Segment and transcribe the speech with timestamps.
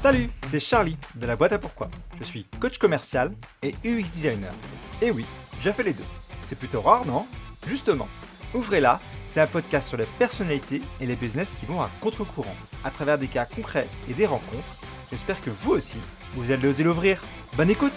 [0.00, 1.90] Salut, c'est Charlie de la boîte à pourquoi.
[2.18, 3.32] Je suis coach commercial
[3.62, 4.54] et UX designer.
[5.02, 5.26] Et oui,
[5.60, 6.04] j'ai fait les deux.
[6.46, 7.26] C'est plutôt rare, non?
[7.66, 8.08] Justement,
[8.52, 8.98] Ouvrez-la,
[9.28, 13.16] c'est un podcast sur les personnalités et les business qui vont à contre-courant, à travers
[13.16, 14.76] des cas concrets et des rencontres.
[15.12, 15.98] J'espère que vous aussi,
[16.32, 17.22] vous allez oser l'ouvrir.
[17.56, 17.92] Bonne écoute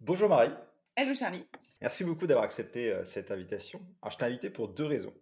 [0.00, 0.52] Bonjour Marie.
[0.96, 1.46] Hello Charlie.
[1.82, 3.80] Merci beaucoup d'avoir accepté euh, cette invitation.
[4.02, 5.12] Alors, je t'ai invité pour deux raisons.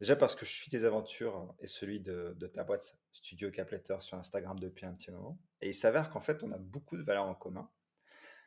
[0.00, 4.18] Déjà parce que je suis tes aventures et celui de, ta boîte Studio Capletter sur
[4.18, 5.38] Instagram depuis un petit moment.
[5.62, 7.70] Et il s'avère qu'en fait, on a beaucoup de valeurs en commun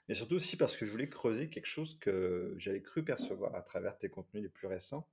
[0.09, 3.62] mais surtout aussi parce que je voulais creuser quelque chose que j'avais cru percevoir à
[3.62, 5.07] travers tes contenus les plus récents,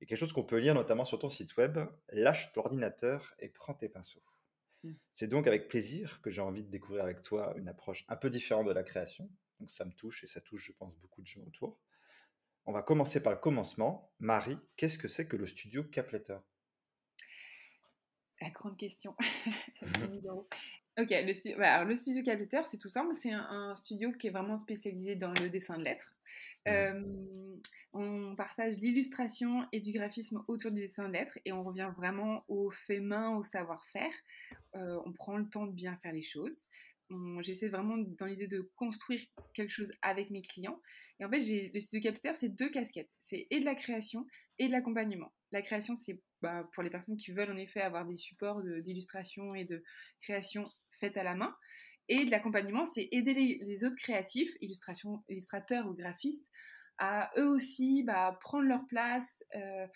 [0.00, 1.78] et quelque chose qu'on peut lire notamment sur ton site web,
[2.12, 4.22] lâche l'ordinateur et prends tes pinceaux.
[4.84, 4.92] Mmh.
[5.12, 8.30] C'est donc avec plaisir que j'ai envie de découvrir avec toi une approche un peu
[8.30, 9.28] différente de la création.
[9.60, 11.78] Donc ça me touche et ça touche, je pense, beaucoup de gens autour.
[12.68, 14.12] On va commencer par le commencement.
[14.20, 16.36] Marie, qu'est-ce que c'est que le studio Capletter
[18.42, 19.14] La grande question.
[21.00, 23.14] Ok, le, alors, le studio Capletter, c'est tout simple.
[23.14, 26.12] C'est un, studio qui est vraiment spécialisé dans le dessin de lettres.
[27.94, 32.44] on partage l'illustration et du graphisme autour du dessin de lettres et on revient vraiment
[32.48, 34.12] au fait main, au savoir-faire.
[34.74, 36.64] on prend le temps de bien faire les choses.
[37.40, 39.20] J'essaie vraiment dans l'idée de construire
[39.54, 40.80] quelque chose avec mes clients.
[41.20, 43.10] Et en fait, le studio Capletter, c'est deux casquettes.
[43.18, 44.26] C'est et de la création
[44.58, 45.32] et de l'accompagnement.
[45.52, 49.54] La création, c'est bah, pour les personnes qui veulent en effet avoir des supports d'illustration
[49.54, 49.82] et de
[50.20, 50.64] création
[51.00, 51.54] faites à la main.
[52.08, 56.46] Et de l'accompagnement, c'est aider les, autres créatifs, illustration, illustrateurs ou graphistes,
[56.98, 59.86] à eux aussi bah, prendre leur place euh,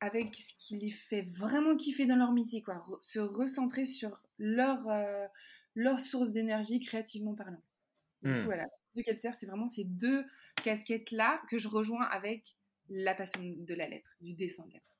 [0.00, 2.78] avec ce qui les fait vraiment kiffer dans leur métier, quoi.
[3.00, 5.26] se recentrer sur leur, euh,
[5.74, 7.62] leur source d'énergie créativement parlant.
[8.22, 8.42] Mmh.
[8.44, 10.24] Voilà, de Capter, c'est vraiment ces deux
[10.62, 12.56] casquettes-là que je rejoins avec
[12.88, 14.96] la passion de la lettre, du dessin de lettre.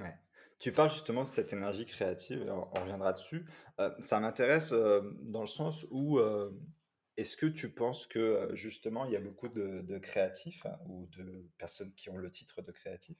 [0.00, 0.14] Ouais.
[0.58, 3.44] Tu parles justement de cette énergie créative, on, reviendra dessus.
[3.80, 6.50] Euh, ça m'intéresse euh, dans le sens où euh,
[7.16, 11.50] est-ce que tu penses que justement il y a beaucoup de, créatifs hein, ou de
[11.58, 13.16] personnes qui ont le titre de créatif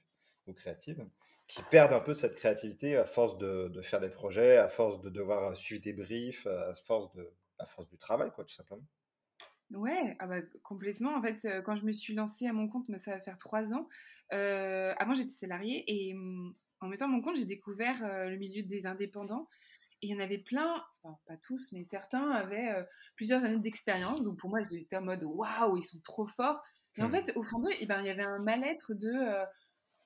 [0.47, 1.05] ou créative
[1.47, 5.09] qui perdent un peu cette créativité à force de, faire des projets, à force de
[5.09, 8.83] devoir suivre des briefs, à force, de, à force du travail, quoi, tout simplement.
[9.71, 11.15] Ouais, ah bah, complètement.
[11.15, 13.87] En fait, quand je me suis lancée à mon compte, ça va faire trois ans.
[14.29, 17.97] avant, j'étais salariée et mmh, en mettant mon compte, j'ai découvert
[18.29, 19.47] le milieu des indépendants.
[20.01, 24.21] Et il y en avait plein, pas tous, mais certains avaient plusieurs années d'expérience.
[24.21, 26.61] Donc pour moi, j'étais en mode waouh, ils sont trop forts.
[26.97, 27.11] Et en hmm.
[27.11, 29.45] fait, au fond d'eux, eh ben, il y avait un mal-être de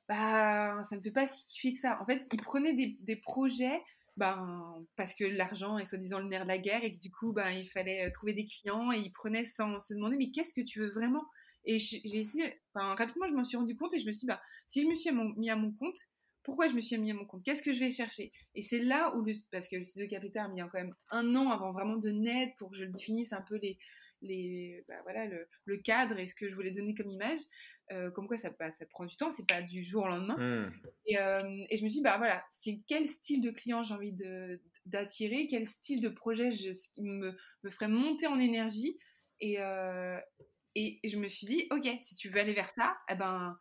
[0.08, 2.02] bah, ça ne me fait pas si kiffer que ça.
[2.02, 3.82] En fait, ils prenaient des, projets
[4.16, 7.34] ben, parce que l'argent est soi-disant le nerf de la guerre et que du coup,
[7.34, 10.62] ben, il fallait trouver des clients et ils prenaient sans se demander mais qu'est-ce que
[10.62, 11.26] tu veux vraiment?
[11.66, 14.42] Et j'ai essayé, rapidement, je m'en suis rendu compte et je me suis dit, bah,
[14.68, 15.98] si je me suis mis à mon compte,
[16.44, 17.44] pourquoi je me suis mis à mon compte?
[17.44, 18.32] Qu'est-ce que je vais chercher?
[18.56, 21.36] Et c'est là où, le, parce que le studio Capita a mis quand même un
[21.36, 23.78] an avant vraiment de naître pour que je définisse un peu les,
[24.22, 27.40] les, bah voilà, le, cadre et ce que je voulais donner comme image.
[27.92, 30.36] Euh, comme quoi ça, bah, ça prend du temps, c'est pas du jour au lendemain.
[30.38, 30.72] Mmh.
[31.06, 33.94] Et, euh, et, je me suis dit, bah voilà, c'est quel style de client j'ai
[33.94, 34.14] envie
[34.86, 37.34] d'attirer, quel style de projet je, me,
[37.64, 39.00] me ferait monter en énergie.
[39.40, 40.20] Et, euh,
[40.76, 43.58] et, je me suis dit, ok, si tu veux aller vers ça, eh ben,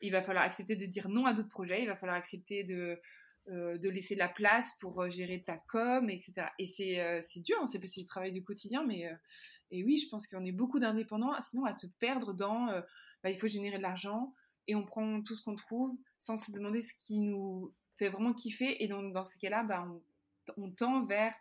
[0.00, 3.00] il va falloir accepter de dire non à d'autres projets, il va falloir accepter de,
[3.48, 6.48] euh, de laisser de la place pour gérer ta com, etc.
[6.58, 9.08] Et c'est euh, dur, hein, c'est du travail du quotidien, mais
[9.70, 12.66] et oui, je pense qu'on est beaucoup d'indépendants, sinon à se perdre dans
[13.22, 14.34] bah, il faut générer de l'argent
[14.66, 18.32] et on prend tout ce qu'on trouve sans se demander ce qui nous fait vraiment
[18.32, 18.82] kiffer.
[18.82, 19.88] Et dans, dans ces cas-là, bah,
[20.56, 21.34] on, on, tend vers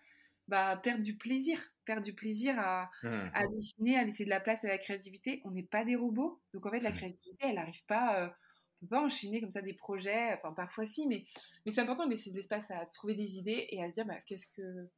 [0.48, 3.10] bah, perdre du plaisir, perdre du plaisir à, mmh.
[3.34, 5.42] à, dessiner, à laisser de la place à la créativité.
[5.46, 6.96] On n'est pas des robots, donc en fait la mmh.
[6.96, 8.34] créativité, elle n'arrive pas
[8.80, 11.26] peut pas enchaîner comme ça des projets, enfin parfois si, mais,
[11.66, 14.06] mais c'est important de laisser de l'espace à trouver des idées et à se dire
[14.06, 14.90] bah, qu'est-ce que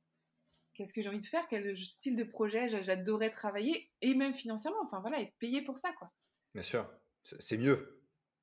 [0.73, 4.79] qu'est-ce que j'ai envie de faire, quel style de projet j'adorerais travailler et même financièrement,
[4.83, 6.11] enfin voilà, être payé pour ça quoi.
[6.53, 6.89] Bien sûr,
[7.39, 8.01] c'est mieux.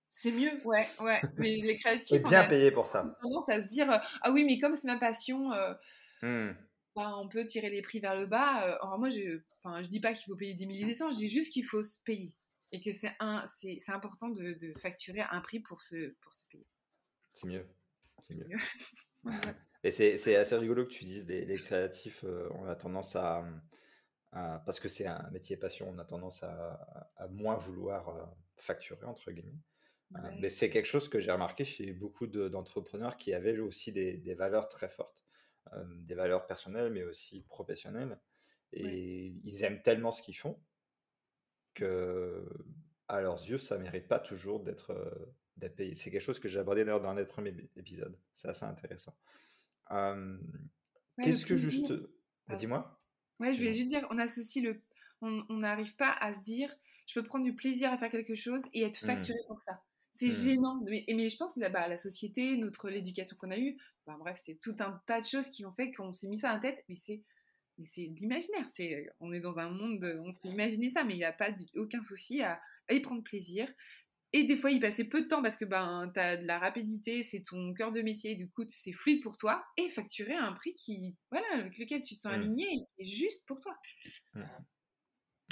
[0.09, 1.21] C'est mieux, ouais, ouais.
[1.37, 2.09] Mais les créatifs.
[2.09, 3.05] C'est bien payé pour ça.
[3.05, 5.75] On tendance à se dire euh, ah oui, mais comme c'est ma passion, euh,
[6.23, 6.55] mmh.
[6.97, 8.65] bah, on peut tirer les prix vers le bas.
[8.65, 11.19] Euh, alors moi, je, enfin, je dis pas qu'il faut payer des milliers d'essence, je
[11.19, 12.35] dis juste qu'il faut se payer
[12.73, 13.17] et que c'est
[13.47, 16.67] c'est important de, de, facturer un prix pour se, pour se payer.
[17.35, 17.67] C'est mieux.
[18.23, 18.49] C'est mieux.
[19.85, 23.45] et c'est assez rigolo que tu dises les, créatifs, euh, on a tendance à,
[24.33, 28.25] parce que c'est un métier passion, on a tendance à, à moins vouloir euh,
[28.57, 29.61] facturer, entre guillemets.
[30.17, 34.17] Euh, mais c'est quelque chose que j'ai remarqué chez beaucoup d'entrepreneurs qui avaient aussi des,
[34.17, 35.25] des valeurs très fortes,
[35.87, 38.19] des valeurs personnelles, mais aussi professionnelles.
[38.73, 40.59] Et ils aiment tellement ce qu'ils font
[43.09, 45.95] à leurs yeux, ça mérite pas toujours d'être euh, d'être payé.
[45.95, 48.17] C'est quelque chose que j'ai abordé d'ailleurs dans notre premier épisode.
[48.33, 49.17] C'est assez intéressant.
[51.21, 51.93] Qu'est-ce que juste...
[52.57, 52.98] Dis-moi.
[53.41, 54.81] Ouais, je voulais juste dire, on associe le...
[55.21, 56.73] On n'arrive pas à se dire,
[57.07, 59.07] je peux prendre du plaisir à faire quelque chose et être mmh.
[59.07, 59.83] facturé pour ça.
[60.13, 60.45] C'est mmh.
[60.45, 60.81] gênant.
[60.89, 63.77] Mais, mais, je pense que bah, la société, notre l'éducation qu'on a eue,
[64.07, 66.51] bah, bref, c'est tout un tas de choses qui ont fait qu'on s'est mis ça
[66.51, 66.85] à la tête.
[66.89, 67.23] Mais c'est
[67.85, 68.67] c'est de l'imaginaire.
[68.69, 71.51] C'est, on est dans un monde, on s'est imaginé ça, mais il n'y a pas
[71.77, 73.69] aucun souci à, y prendre plaisir.
[74.33, 76.59] Et des fois, y passer peu de temps parce que ben, tu as de la
[76.59, 80.45] rapidité, c'est ton cœur de métier, du coup, c'est fluide pour toi, et facturer à
[80.45, 82.35] un prix qui, voilà, avec lequel tu te sens mmh.
[82.35, 83.75] aligné et qui est juste pour toi.
[84.35, 84.43] Mmh.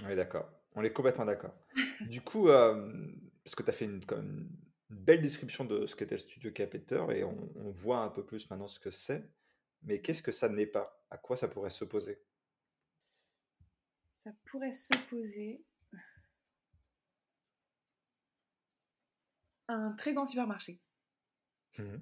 [0.05, 0.51] Oui, d'accord.
[0.75, 1.55] On est complètement d'accord.
[2.11, 2.93] du coup, euh,
[3.43, 4.49] parce que tu as fait une, une,
[4.91, 8.49] belle description de ce qu'était le studio Capeter et on, on, voit un peu plus
[8.51, 9.27] maintenant ce que c'est,
[9.83, 11.03] mais qu'est-ce que ça n'est pas?
[11.11, 12.21] À quoi ça pourrait s'opposer?
[14.15, 15.65] Ça pourrait s'opposer
[19.69, 20.81] un très grand supermarché.
[21.79, 21.97] Mmh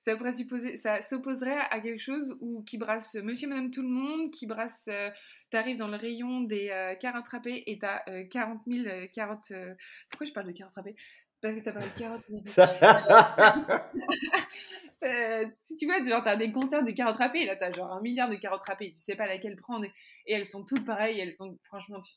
[0.00, 3.88] ça pourrait supposer, ça s'opposerait à quelque chose où, qui brasse monsieur, madame, tout le
[3.88, 5.10] monde, qui brasse, euh,
[5.50, 9.52] t'arrives dans le rayon des euh, carottes râpées et t'as euh, 40 000 euh, carottes.
[10.08, 10.96] pourquoi je parle de carottes râpées?
[11.42, 12.24] Parce que t'as parlé de carottes.
[15.56, 18.28] si tu vois, genre t'as des concerts de carottes râpées, là t'as genre un milliard
[18.28, 19.84] de carottes râpées, tu sais pas laquelle prendre
[20.26, 22.00] et, elles sont toutes pareilles, elles sont franchement.
[22.00, 22.12] Tu...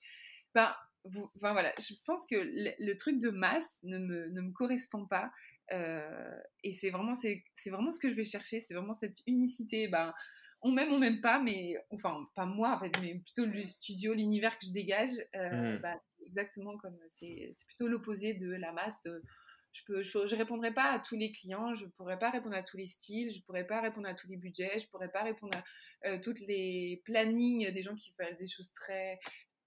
[0.53, 0.73] Ben,
[1.05, 5.31] enfin voilà, je pense que le, truc de masse ne me, ne me correspond pas.
[5.71, 9.87] Euh, et c'est vraiment, c'est, vraiment ce que je vais chercher, c'est vraiment cette unicité.
[9.87, 10.13] Ben,
[10.61, 14.13] on m'aime, on m'aime pas, mais enfin, pas moi en fait, mais plutôt le studio,
[14.13, 15.11] l'univers que je dégage.
[15.35, 15.81] Euh, mmh.
[15.81, 18.99] bah, c'est exactement comme c'est, c'est plutôt l'opposé de la masse.
[19.03, 22.63] je peux, je, je, répondrai pas à tous les clients, je pourrais pas répondre à
[22.63, 25.57] tous les styles, je pourrais pas répondre à tous les budgets, je pourrais pas répondre
[25.57, 25.63] à
[26.07, 29.19] euh, toutes les plannings des gens qui veulent des choses très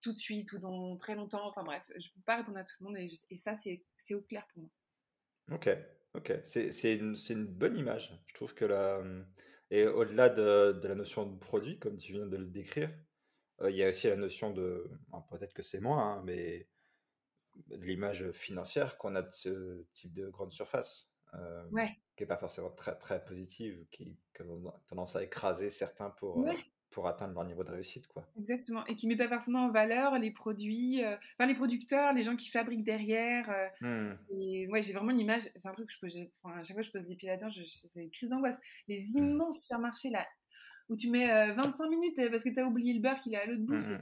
[0.06, 1.49] tout de suite ou dans très longtemps.
[1.49, 4.20] Enfin bref, je peux pas répondre à tout le monde et, et ça c'est, au
[4.20, 4.70] clair pour moi.
[5.50, 5.69] Ok,
[6.14, 6.32] ok.
[6.44, 8.17] C'est une, une bonne image.
[8.26, 9.03] Je trouve que la...
[9.73, 12.91] Et au-delà de, de la notion de produit, comme tu viens de le décrire,
[13.62, 14.88] euh, il y a aussi la notion de...
[15.29, 16.69] Peut-être que c'est moins, hein, mais
[17.69, 21.11] de l'image financière qu'on a de ce type de grande surface.
[21.35, 21.69] Euh,
[22.17, 24.44] qui n'est pas forcément très, très positive, qui, a
[24.87, 26.53] tendance à écraser certains pour, euh,
[26.96, 28.06] pour atteindre leur niveau de réussite.
[28.06, 28.26] Quoi.
[28.38, 28.82] Exactement.
[28.87, 32.22] Et qui ne met pas forcément en valeur les produits, euh, enfin les producteurs, les
[32.22, 33.50] gens qui fabriquent derrière.
[33.50, 34.19] Euh, mmh.
[34.31, 36.81] Et ouais, j'ai vraiment l'image, c'est un truc que je pose, enfin, à chaque fois
[36.81, 38.58] que je pose des pieds là-dedans, c'est une crise d'angoisse.
[38.88, 39.19] Les mmh.
[39.19, 40.26] immenses supermarchés là,
[40.88, 43.43] où tu mets 25 euh, minutes parce que tu as oublié le beurre qu'il est
[43.43, 43.75] à l'autre bout.
[43.75, 44.00] Mmh,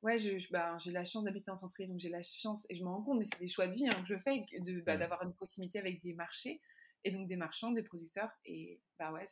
[0.00, 2.82] ouais, je, bah, j'ai la chance d'habiter en centre-ville, donc j'ai la chance, et je
[2.82, 4.96] me rends compte, mais c'est des choix de vie hein, que je fais, de, bah,
[4.96, 6.62] d'avoir une proximité avec des marchés,
[7.04, 8.30] et donc des marchands, des producteurs.
[8.46, 9.26] Et bah ouais,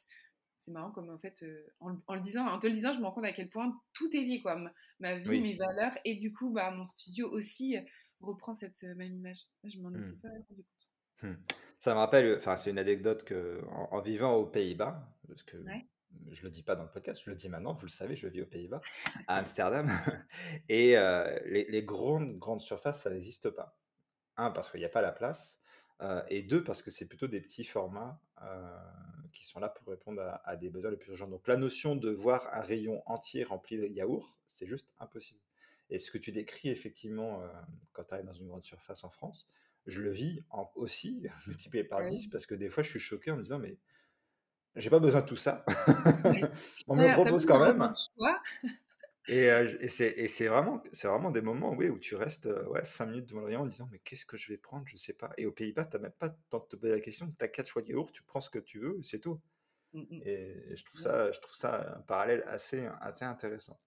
[0.59, 3.05] c'est marrant comme en fait, euh, en, le disant, en te le disant, je me
[3.05, 4.61] rends compte à quel point tout est lié, quoi.
[4.99, 7.81] Ma, vie, mes valeurs, et du coup, bah, mon studio aussi euh,
[8.21, 9.47] reprend cette euh, même image.
[9.65, 10.21] Je m'en étais mmh.
[10.21, 11.31] pas rendu compte.
[11.31, 11.35] Mmh.
[11.79, 15.57] Ça me rappelle, enfin, c'est une anecdote que, en, vivant aux Pays-Bas, parce que
[16.33, 18.27] je le dis pas dans le podcast, je le dis maintenant, vous le savez, je
[18.27, 18.81] vis aux Pays-Bas,
[19.29, 19.89] à Amsterdam,
[20.69, 20.97] et
[21.47, 23.79] les, les, grandes, grandes surfaces, ça n'existe pas.
[24.37, 25.61] Un, parce qu'il n'y a pas la place,
[26.01, 28.79] euh, et deux, parce que c'est plutôt des petits formats euh,
[29.33, 31.29] qui sont là pour répondre à, des besoins les plus urgents.
[31.29, 35.41] Donc la notion de voir un rayon entier rempli de yaourt, c'est juste impossible.
[35.91, 37.49] Et ce que tu décris effectivement euh,
[37.93, 39.49] quand tu arrives dans une grande surface en France,
[39.87, 40.45] je le vis
[40.77, 43.77] aussi multiplié par 10 parce que des fois je suis choqué en me disant mais
[44.77, 45.65] j'ai pas besoin de tout ça.
[46.87, 47.93] On me propose quand même.
[49.29, 49.45] Et,
[49.81, 53.47] et c'est vraiment, vraiment des moments oui, où tu restes ouais, 5 minutes devant le
[53.47, 54.87] rayon en disant Mais qu'est-ce que je vais prendre?
[54.89, 55.31] Je sais pas.
[55.37, 57.31] Et aux Pays-Bas, tu n'as même pas de te poser la question.
[57.39, 59.41] Tu as quatre choix de yaourt, tu prends ce que tu veux, c'est tout.
[59.93, 60.23] Mmh, mmh.
[60.25, 63.79] Et, je, trouve ça, je trouve ça un parallèle assez, assez intéressant.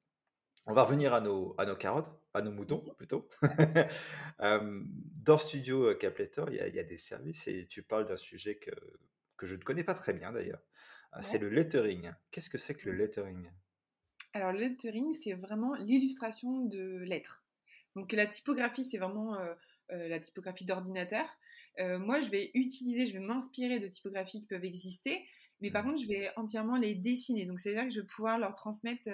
[0.68, 2.96] On va revenir à nos, à nos carottes, à nos moutons mmh.
[2.96, 3.28] plutôt.
[4.40, 8.72] dans Studio Capletter, il y, y, a des services et tu parles d'un sujet que,
[9.38, 10.62] que je ne connais pas très bien d'ailleurs.
[11.22, 12.12] C'est le lettering.
[12.32, 13.50] Qu'est-ce que c'est que le lettering?
[14.34, 17.44] Alors, le lettering, c'est vraiment l'illustration de lettres.
[17.96, 19.54] Donc, la typographie, c'est vraiment euh,
[19.92, 21.26] euh, la typographie d'ordinateur.
[21.80, 25.26] Euh, moi, je vais utiliser, je vais m'inspirer de typographies qui peuvent exister,
[25.60, 25.88] mais par mmh.
[25.88, 27.46] contre, je vais entièrement les dessiner.
[27.46, 29.10] Donc, c'est-à-dire que je vais pouvoir leur transmettre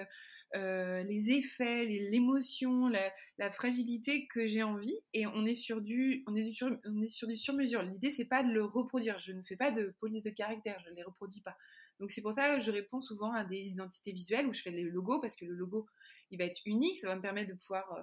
[0.53, 4.97] les effets, l'émotion, la, fragilité que j'ai envie.
[5.13, 7.81] Et on est sur du, on est sur, on est sur du sur-mesure.
[7.81, 9.17] L'idée, c'est pas de le reproduire.
[9.17, 11.57] Je ne fais pas de police de caractère, je ne les reproduis pas.
[11.99, 14.71] Donc c'est pour ça que je réponds souvent à des identités visuelles où je fais
[14.71, 15.87] les logos parce que le logo,
[16.31, 18.01] il va être unique, ça va me permettre de pouvoir, euh,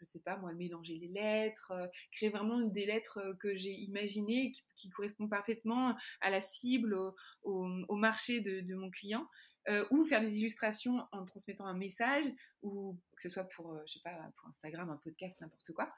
[0.00, 3.72] je sais pas moi, mélanger les lettres, euh, créer vraiment des lettres euh, que j'ai
[3.72, 6.96] imaginées qui, correspondent parfaitement à la cible,
[7.42, 9.28] au, marché de, mon client.
[9.68, 12.24] Euh, ou faire des illustrations en transmettant un message,
[12.62, 15.92] ou que ce soit pour, euh, je sais pas, pour Instagram, un podcast, n'importe quoi.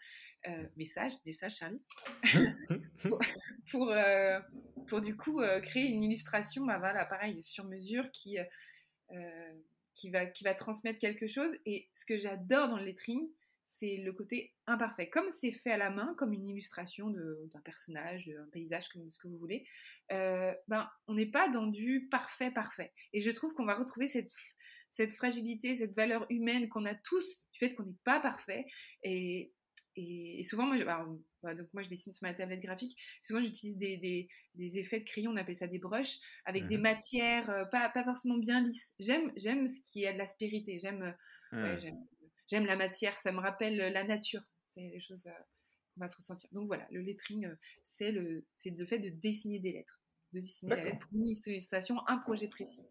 [0.49, 1.81] Euh, message, message, Charlie.
[3.71, 3.95] pour,
[4.89, 8.39] pour, du coup créer une illustration, bah voilà, pareil, sur mesure qui,
[9.95, 11.53] qui, va, qui va transmettre quelque chose.
[11.65, 13.29] Et ce que j'adore dans le lettering,
[13.71, 15.09] c'est le côté imparfait.
[15.09, 19.19] Comme c'est fait à la main, comme une illustration d'un personnage, d'un paysage, comme ce
[19.19, 19.65] que vous voulez,
[20.11, 22.93] ben, on n'est pas dans du parfait, parfait.
[23.12, 24.33] Et je trouve qu'on va retrouver cette,
[24.91, 28.67] cette fragilité, cette valeur humaine qu'on a tous du fait qu'on n'est pas parfait.
[29.05, 29.53] Et,
[29.95, 30.85] et, souvent, moi je,
[31.55, 32.99] donc moi, je dessine sur ma tablette graphique.
[33.23, 36.77] Souvent, j'utilise des, des, des, effets de crayon, on appelle ça des brushes, avec des
[36.77, 38.95] mmh matières euh, pas, pas, forcément bien lisses.
[38.99, 40.81] J'aime, j'aime ce qui a de l'aspérité.
[40.81, 41.15] J'aime,
[41.53, 41.67] mmh.
[42.50, 43.16] J'aime, la matière.
[43.19, 44.42] Ça me rappelle la nature.
[44.66, 45.42] C'est des choses euh,
[45.95, 46.49] qu'on va se ressentir.
[46.52, 50.00] Donc voilà, le lettering, euh, c'est le, c'est le fait de dessiner des lettres.
[50.33, 52.87] De dessiner des lettres pour une illustration, un projet précis.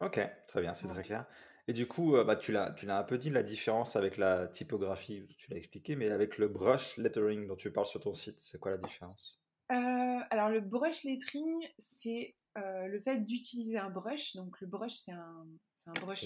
[0.00, 1.26] Ok, très bien, c'est très clair.
[1.68, 4.16] Et du coup, euh, bah, tu l'as, tu l'as un peu dit, la différence avec
[4.16, 8.14] la typographie, tu l'as expliqué, mais avec le brush lettering dont tu parles sur ton
[8.14, 9.38] site, c'est quoi la différence?
[9.70, 14.34] Euh, Alors, le brush lettering, c'est euh, le fait d'utiliser un brush.
[14.34, 15.46] Donc, le brush, c'est un,
[15.82, 16.24] c'est un brush.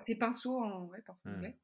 [0.00, 1.34] C'est pinceau en ouais, pinceau mmh.
[1.34, 1.56] anglais.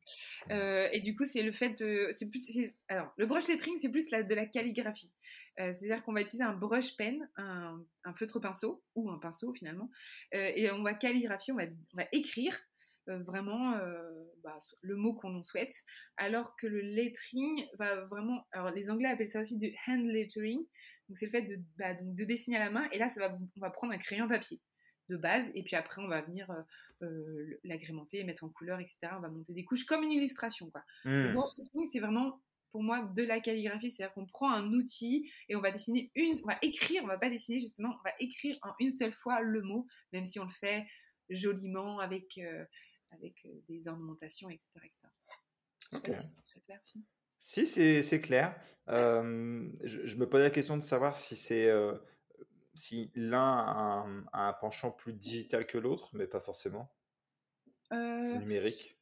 [0.49, 0.93] Mmh.
[0.93, 2.09] et du coup, c'est le fait de.
[2.13, 5.13] C'est plus, alors, le brush lettering, c'est plus la, de la calligraphie.
[5.57, 9.91] C'est-à-dire qu'on va utiliser un brush pen, un, un, feutre pinceau, ou un pinceau finalement,
[10.33, 12.57] et on va calligraphier, on va, on va écrire
[13.09, 15.83] euh, vraiment euh, bah, le mot qu'on souhaite,
[16.19, 20.59] alors que le lettering va vraiment, alors les Anglais appellent ça aussi du hand lettering,
[21.09, 23.21] donc c'est le fait de, bah, donc de dessiner à la main, et là ça
[23.21, 24.61] va, on va prendre un crayon papier
[25.09, 26.51] de base, et puis après on va venir
[27.03, 28.99] euh, l'agrémenter, mettre en couleur, etc.
[29.17, 30.71] On va monter des couches comme une illustration.
[30.71, 30.83] Quoi.
[31.05, 31.37] Mmh.
[31.91, 35.71] c'est vraiment pour moi de la calligraphie, c'est-à-dire qu'on prend un outil et on va
[35.71, 38.91] dessiner une, on va écrire, on va pas dessiner justement, on va écrire en une
[38.91, 40.87] seule fois le mot, même si on le fait
[41.31, 42.39] joliment avec
[43.11, 44.69] avec euh, des ornementations, etc.
[47.39, 47.67] si
[48.03, 48.55] c'est clair.
[48.89, 51.95] je, me posais la question de savoir si c'est euh,
[52.79, 56.91] si l'un a, un penchant plus digital que l'autre, mais pas forcément?
[57.93, 58.99] Euh, numérique?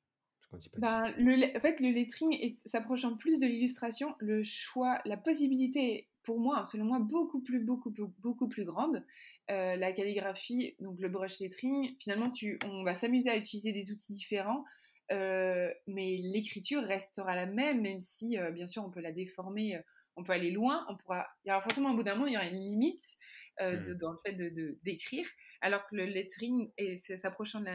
[0.78, 6.40] Ben, le, en fait, le lettering s'approchant plus de l'illustration, le choix, la possibilité pour
[6.40, 9.04] moi, selon moi, beaucoup plus, beaucoup, beaucoup plus grande.
[9.50, 13.92] Euh, la calligraphie, donc le brush lettering, finalement, tu, on va s'amuser à utiliser des
[13.92, 14.64] outils différents,
[15.12, 19.80] euh, mais l'écriture restera la même, même si, euh, bien sûr, on peut la déformer,
[20.16, 22.32] on peut aller loin, on pourra, il y aura forcément un bout d'un moment, il
[22.32, 23.16] y aura une limite
[23.60, 23.94] mmh.
[23.94, 25.26] dans le fait de, d'écrire,
[25.60, 27.66] alors que le lettering, et s'approchant de,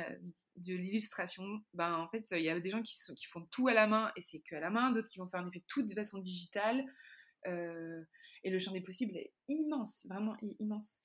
[0.57, 3.67] de l'illustration, ben, en fait, il y a des gens qui, sont, qui font tout
[3.67, 5.63] à la main, et c'est que à la main, d'autres qui vont faire en effet
[5.67, 6.85] tout de façon digitale,
[7.45, 10.99] et le champ des possibles est immense, vraiment immense.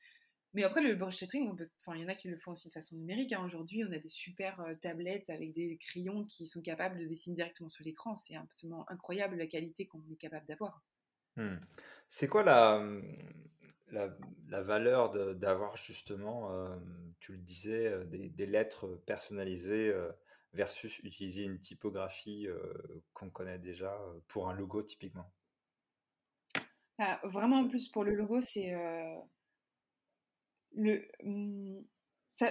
[0.56, 1.54] Mais après, le brush lettering,
[1.94, 3.34] il y en a qui le font aussi de façon numérique.
[3.34, 3.44] Hein.
[3.44, 7.68] Aujourd'hui, on a des super tablettes avec des crayons qui sont capables de dessiner directement
[7.68, 8.16] sur l'écran.
[8.16, 10.82] C'est absolument incroyable la qualité qu'on est capable d'avoir.
[11.36, 11.56] Mmh.
[12.08, 13.02] C'est quoi la, mmh,
[13.92, 16.50] la, valeur d'avoir justement,
[17.20, 19.94] tu le disais, des, des lettres personnalisées
[20.52, 22.46] versus utiliser une typographie
[23.12, 23.96] qu'on connaît déjà
[24.28, 25.30] pour un logo typiquement
[26.98, 28.72] ah, vraiment, en plus, pour le logo, c'est.
[28.74, 29.16] Euh,
[30.72, 31.80] le, mmh,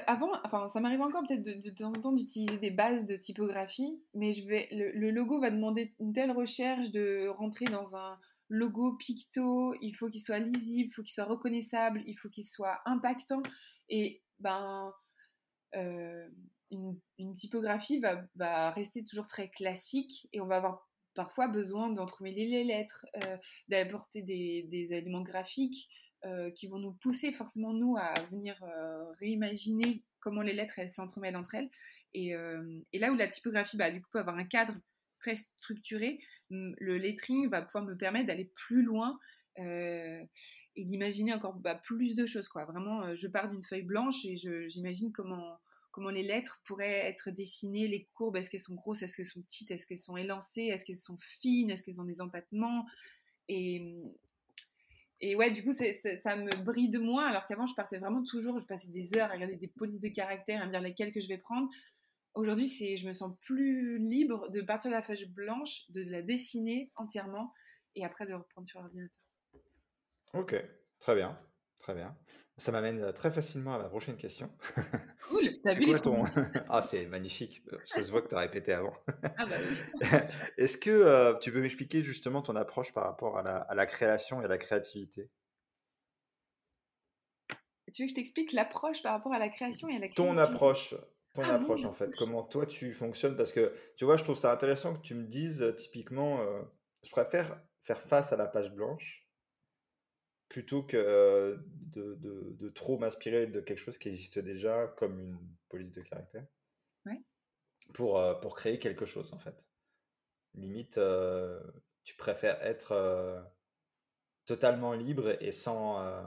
[0.08, 4.02] avant, enfin, ça m'arrive encore peut-être de, temps en temps d'utiliser des bases de typographie,
[4.14, 8.94] mais je vais, le, logo va demander une telle recherche de rentrer dans un logo
[8.98, 12.80] picto, il faut qu'il soit lisible, il faut qu'il soit reconnaissable, il faut qu'il soit
[12.86, 13.42] impactant.
[13.90, 14.94] Et ben,
[15.76, 16.28] euh,
[16.72, 18.02] une, typographie
[18.36, 23.38] va, rester toujours très classique et on va avoir parfois besoin d'entremêler les lettres, euh,
[23.70, 25.90] d'apporter des, éléments graphiques
[26.26, 28.62] euh, qui vont nous pousser forcément, nous, à venir
[29.20, 31.70] réimaginer comment les lettres s'entremêlent entre elles.
[32.14, 32.34] Et,
[32.94, 34.74] là où la typographie, bah, du coup, peut avoir un cadre
[35.20, 36.20] très structuré,
[36.50, 39.20] le lettering va pouvoir me permettre d'aller plus loin
[39.58, 40.28] et
[40.78, 42.48] d'imaginer encore bah, plus de choses.
[42.48, 42.66] Quoi.
[42.66, 45.60] Vraiment, je pars d'une feuille blanche et j'imagine comment
[45.96, 49.42] comment les lettres pourraient être dessinées, les courbes, est-ce qu'elles sont grosses, est-ce qu'elles sont
[49.42, 52.86] petites, est-ce qu'elles sont élancées, est-ce qu'elles sont fines, est-ce qu'elles ont des empattements.
[53.48, 53.82] Et,
[55.22, 58.66] et ouais, du coup, ça me bride moins, alors qu'avant, je partais vraiment toujours, je
[58.66, 61.30] passais des heures à regarder des polices de caractères, à me dire lesquelles que je
[61.30, 61.70] vais prendre.
[62.36, 66.22] Aujourd'hui, c'est, je me sens plus libre de partir de la feuille blanche, de la
[66.22, 67.54] dessiner entièrement,
[67.96, 69.22] et après de reprendre sur l'ordinateur.
[70.34, 70.56] Ok,
[71.00, 71.40] très bien,
[71.80, 72.18] très bien.
[72.58, 74.50] Ça m'amène très facilement à ma prochaine question.
[75.28, 76.12] Cool, t'as vu les ton...
[76.70, 77.64] Ah, c'est magnifique.
[77.86, 78.94] Ça se voit que tu as répété avant.
[79.38, 79.56] Ah bah
[80.02, 80.08] oui.
[80.58, 84.42] Est-ce que tu peux m'expliquer justement ton approche par rapport à la, à la, création
[84.42, 85.30] et à la créativité?
[87.94, 90.36] Tu veux que je t'explique l'approche par rapport à la création et à la créativité?
[90.36, 90.96] Ton approche,
[91.36, 92.16] ton ah approche en fait.
[92.16, 93.38] Comment toi tu fonctionnes?
[93.38, 96.44] Parce que tu vois, je trouve ça intéressant que tu me dises typiquement,
[97.04, 99.22] je préfère faire face à la page blanche
[100.48, 105.40] plutôt que de, de, de trop m'inspirer de quelque chose qui existe déjà, comme une
[105.70, 106.46] police de caractère,
[107.06, 107.22] Ouais.
[107.94, 109.56] pour, euh, pour créer quelque chose, en fait.
[110.54, 111.60] Limite, euh,
[112.04, 113.42] tu préfères être euh,
[114.46, 116.00] totalement libre et sans...
[116.00, 116.24] euh,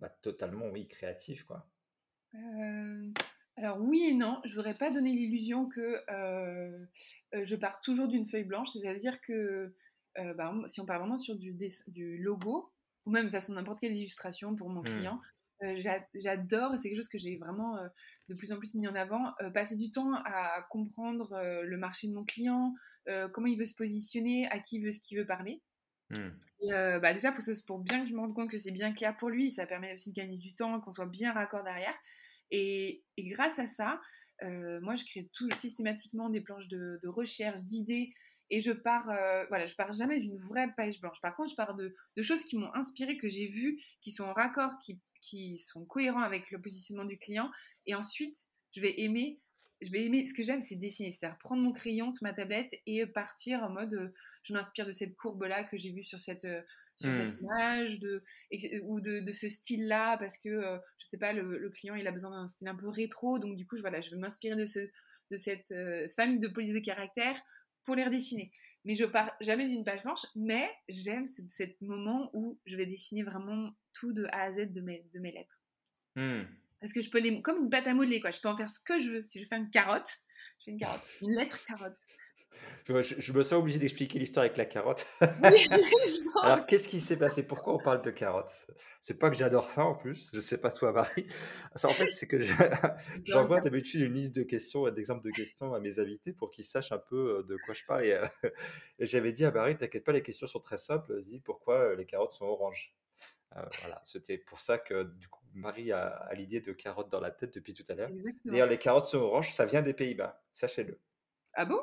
[0.00, 1.66] bah, totalement, oui, créatif, quoi.
[3.56, 5.80] Alors oui et non, je voudrais pas donner l'illusion que
[6.10, 6.86] euh,
[7.34, 9.74] euh, je pars toujours d'une feuille blanche, c'est-à-dire que
[10.18, 11.54] euh, bah, si on part vraiment sur du,
[12.18, 12.72] logo,
[13.06, 14.84] ou même de façon n'importe quelle illustration pour mon Hmm.
[14.84, 15.20] client,
[15.62, 17.88] euh, j'a- j'adore, et c'est quelque chose que j'ai vraiment euh,
[18.28, 22.08] de plus en plus mis en avant, euh, passer du temps à comprendre le marché
[22.08, 22.74] de mon client,
[23.32, 25.62] comment il veut se positionner, à qui il veut ce qu'il veut parler.
[26.10, 26.40] Hmm.
[26.62, 28.92] Et bah déjà, pour, ce- pour bien que je me rende compte que c'est bien
[28.92, 31.94] clair pour lui, ça permet aussi de gagner du temps, qu'on soit bien raccord derrière.
[32.50, 34.00] Et, grâce à ça,
[34.42, 38.12] euh, moi, je crée tout systématiquement des planches de, recherche, d'idées.
[38.52, 41.20] Et je pars, euh, voilà, je pars jamais d'une vraie page blanche.
[41.20, 44.32] Par contre, je pars de, choses qui m'ont inspiré, que j'ai vues, qui sont en
[44.32, 47.50] raccord, qui, qui sont cohérents avec le positionnement du client.
[47.86, 49.40] Et ensuite, je vais aimer,
[49.80, 50.26] je vais aimer.
[50.26, 53.70] Ce que j'aime, c'est dessiner, c'est-à-dire prendre mon crayon sur ma tablette et partir en
[53.70, 54.08] mode, euh,
[54.42, 56.46] je m'inspire de cette courbe-là que j'ai vue sur cette,
[57.00, 57.44] sur cette Hmm.
[57.44, 58.22] image, de,
[58.82, 62.06] ou de, de ce style-là, parce que, euh, je sais pas, le, le client, il
[62.06, 64.56] a besoin d'un style un peu rétro, donc du coup, je, voilà, je vais m'inspirer
[64.56, 64.80] de, ce,
[65.30, 67.36] de cette euh, famille de polices de caractère
[67.84, 68.52] pour les redessiner.
[68.84, 72.86] Mais je pars jamais d'une page blanche, mais j'aime ce, cet moment où je vais
[72.86, 75.58] dessiner vraiment tout de A à Z de mes, de mes lettres.
[76.16, 76.44] Hmm.
[76.80, 77.42] Parce que je peux les...
[77.42, 78.30] Comme une pâte à modeler, quoi.
[78.30, 79.24] Je peux en faire ce que je veux.
[79.28, 80.08] Si je fais une carotte,
[80.60, 81.02] je fais une carotte.
[81.20, 81.98] Une lettre carotte.
[82.86, 85.06] Je, me sens obligé d'expliquer l'histoire avec la carotte.
[85.42, 85.68] Oui.
[86.42, 87.42] Alors, qu'est-ce qui s'est passé?
[87.42, 88.66] Pourquoi on parle de carottes?
[89.00, 91.26] C'est pas que j'adore ça en plus, je sais pas toi, Marie.
[91.76, 92.52] Ça, en fait, c'est que je-
[93.24, 96.64] j'envoie d'habitude une liste de questions et d'exemples de questions à mes invités pour qu'ils
[96.64, 98.04] sachent un peu euh, de quoi je parle.
[98.06, 98.26] Et, euh,
[98.98, 101.20] et j'avais dit à Marie, t'inquiète pas, les questions sont très simples.
[101.22, 102.94] Dis pourquoi euh, les carottes sont oranges.
[103.56, 107.20] Euh, voilà, c'était pour ça que du coup, Marie a, a l'idée de carottes dans
[107.20, 108.10] la tête depuis tout à l'heure.
[108.44, 110.98] D'ailleurs, les carottes sont oranges, ça vient des Pays-Bas, sachez-le.
[111.54, 111.80] Ah bon?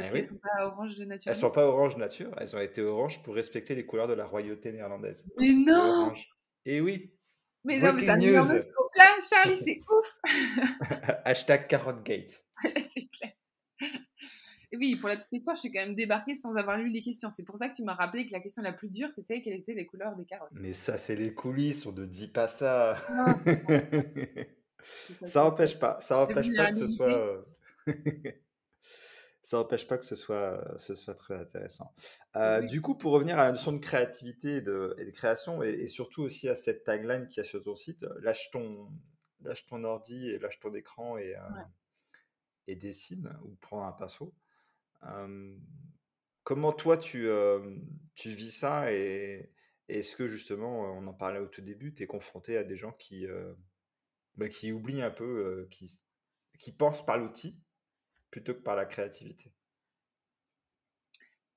[0.00, 0.28] Parce Eh qu'elles oui.
[0.28, 1.30] sont pas oranges de nature.
[1.30, 4.26] Elles sont pas orange nature, elles ont été oranges pour respecter les couleurs de la
[4.26, 5.24] royauté néerlandaise.
[5.38, 6.28] Mais non Orange.
[6.64, 7.12] Et oui,
[7.64, 8.60] Mais non, mais ça met en là,
[9.28, 10.18] Charlie, c'est ouf
[11.24, 12.44] hashtag carotte gate.
[12.78, 13.32] C'est clair.
[14.74, 17.30] Oui, pour la petite histoire, je suis quand même débarquée sans avoir lu les questions.
[17.30, 19.60] C'est pour ça que tu m'as rappelé que la question la plus dure, c'était quelles
[19.60, 20.50] étaient les couleurs des carottes.
[20.52, 22.96] Mais ça, c'est les coulisses, on ne dit pas ça.
[23.10, 27.46] Non, ça c'est- empêche pas, ça empêche pas que ce soit.
[29.46, 31.92] Euh, ça empêche pas que ce soit, euh, ce soit très intéressant.
[32.36, 32.66] Euh, Oui.
[32.66, 35.70] Du coup, pour revenir à la notion de créativité et de, et de création, et,
[35.70, 38.90] et surtout aussi à cette tagline qu'il y a sur ton site, lâche ton,
[39.42, 41.62] lâche ton ordi et lâche ton écran et, euh, Ouais.
[42.66, 44.34] et dessine ou prends un pinceau.
[45.04, 45.56] Euh,
[46.44, 47.76] comment toi tu, euh,
[48.14, 49.52] tu vis ça et
[49.88, 52.76] est-ce que justement, euh, on en parlait au tout début, tu es confronté à des
[52.76, 53.54] gens qui, euh,
[54.36, 55.90] bah, qui oublient un peu, euh, qui,
[56.58, 57.60] qui pensent par l'outil?
[58.30, 59.52] Plutôt que par la créativité?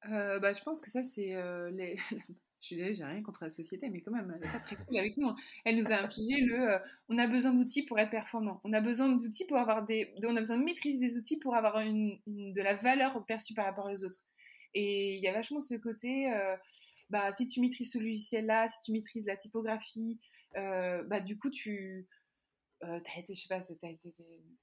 [0.10, 1.98] Euh, bah, je pense que ça, c'est euh, les.
[2.62, 4.76] Je suis désolée, j'ai rien contre la société, mais quand même, elle n'est pas très
[4.76, 5.28] cool avec nous.
[5.30, 5.36] hein.
[5.64, 6.74] Elle nous a infligé le.
[6.74, 8.60] euh, on a besoin d'outils pour être performant.
[8.66, 10.14] On a besoin d'outils pour avoir des.
[10.24, 13.64] On a besoin de maîtriser des outils pour avoir une, de la valeur perçue par
[13.66, 14.20] rapport aux autres.
[14.74, 16.30] Et il y a vachement ce côté.
[17.10, 20.20] bah, si tu maîtrises ce logiciel-là, si tu maîtrises la typographie,
[20.54, 22.08] bah, du coup, tu.
[22.84, 23.22] euh, t'as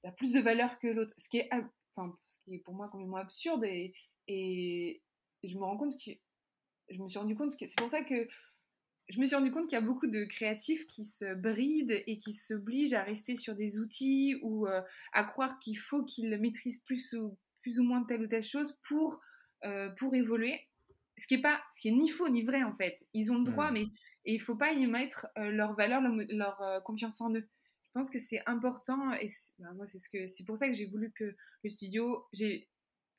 [0.03, 1.13] t'as, plus de valeur que l'autre.
[1.17, 1.67] Ce qui est, ab-
[1.97, 3.93] enfin, ce qui est pour moi complètement absurde et,
[4.27, 5.01] et
[5.43, 6.11] je me rends compte que
[6.89, 8.27] je me suis rendu compte que c'est pour ça que
[9.09, 12.17] je me suis rendu compte qu'il y a beaucoup de créatifs qui se brident et
[12.17, 14.81] qui s'obligent à rester sur des outils ou euh,
[15.13, 18.77] à croire qu'il faut qu'ils maîtrisent plus ou, plus ou moins telle ou telle chose
[18.83, 19.21] pour,
[19.63, 20.59] euh, pour évoluer.
[21.17, 23.07] Ce qui est pas, ce qui est ni faux ni vrai en fait.
[23.13, 23.85] Ils ont le droit, mais
[24.25, 27.47] il faut pas y mettre euh, leur valeur, leur, leur, confiance en eux.
[27.97, 29.25] Pense que c'est important et
[29.57, 32.69] ben, moi c'est ce que c'est pour ça que j'ai voulu que le studio, j'ai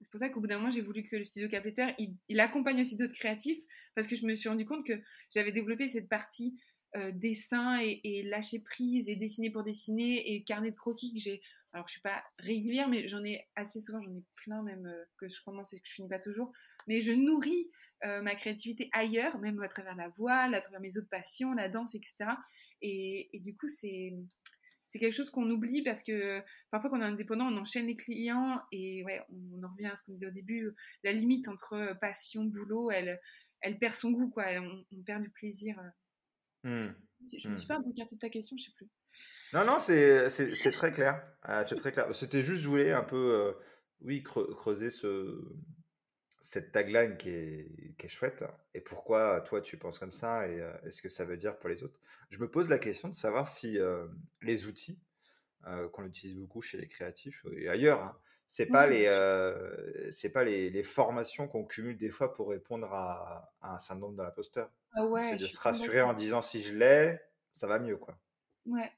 [0.01, 1.97] c'est pour ça qu'au bout d'un moment, j'ai voulu que le studio Capletter,
[2.29, 3.59] il, accompagne aussi d'autres créatifs,
[3.97, 4.93] parce que je me suis rendu compte que
[5.35, 6.57] j'avais développé cette partie
[6.95, 11.43] euh, dessin et, lâcher prise et dessiner pour dessiner et carnet de croquis que j'ai.
[11.73, 15.05] Alors, je suis pas régulière, mais j'en ai assez souvent, j'en ai plein même euh,
[15.17, 16.53] que je commence et que je finis pas toujours.
[16.87, 17.69] Mais je nourris
[18.05, 21.69] euh, ma créativité ailleurs, même à travers la voile, à travers mes autres passions, la
[21.69, 22.15] danse, etc.
[22.83, 24.15] Et, et du coup, c'est
[24.91, 27.97] c'est quelque chose qu'on oublie parce que parfois quand on est indépendant, on enchaîne les
[27.97, 30.75] clients et ouais, on en revient à ce qu'on disait au début,
[31.05, 33.21] la limite entre passion, boulot, elle,
[33.61, 34.45] elle perd son goût, quoi.
[34.47, 35.79] Elle- on, on perd du plaisir.
[36.65, 36.81] Hmm.
[37.39, 38.89] Je me suis pas un peu de ta question, je sais plus.
[39.53, 41.23] Non, non, c'est c'est- très clair.
[41.51, 42.15] Euh, c'est très clair.
[42.15, 43.53] C'était juste, je voulais un peu, euh,
[44.01, 45.39] oui, creu- creuser ce,
[46.41, 48.45] cette tagline qui est, qui est chouette.
[48.75, 51.69] Et pourquoi toi tu penses comme ça et euh, est-ce que ça veut dire pour
[51.69, 52.01] les autres?
[52.31, 54.07] Je me pose la question de savoir si euh,
[54.43, 55.01] les outils
[55.67, 59.07] euh, qu'on utilise beaucoup chez les créatifs et ailleurs, hein, c'est pas Oui, les,
[60.11, 64.17] c'est pas les, les formations qu'on cumule des fois pour répondre à, à un syndrome
[64.17, 64.73] de l'imposteur.
[64.93, 67.21] Ah C'est ouais, je de suis se rassurer en disant si je l'ai,
[67.53, 68.19] ça va mieux, quoi.
[68.67, 68.93] Ouais.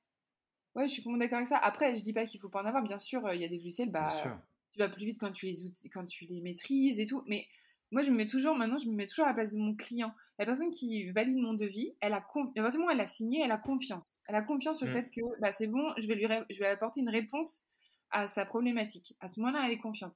[0.77, 1.59] Ouais, je suis complètement d'accord avec ça.
[1.59, 2.83] Après, je dis pas qu'il faut pas en avoir.
[2.85, 4.41] Bien sûr, il y a des logiciels, Bien bah.
[4.73, 7.23] Tu vas plus vite quand tu les outils quand tu les maîtrises et tout.
[7.27, 7.47] Mais
[7.93, 9.75] moi, je me mets toujours maintenant, je me mets toujours à la place de mon
[9.75, 10.15] client.
[10.39, 13.07] La personne qui valide mon devis, elle a à partir du moment où elle a
[13.09, 14.21] signé, elle a confiance.
[14.29, 16.59] Elle a confiance sur le Mm, fait que, bah, c'est bon, je vais lui je
[16.61, 17.63] vais apporter une réponse
[18.11, 19.15] à sa problématique.
[19.21, 20.15] À ce moment-là, elle est confiante.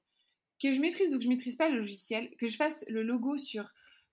[0.61, 3.37] Que je maîtrise ou que je maîtrise pas le logiciel, que je fasse le logo
[3.37, 3.63] sur,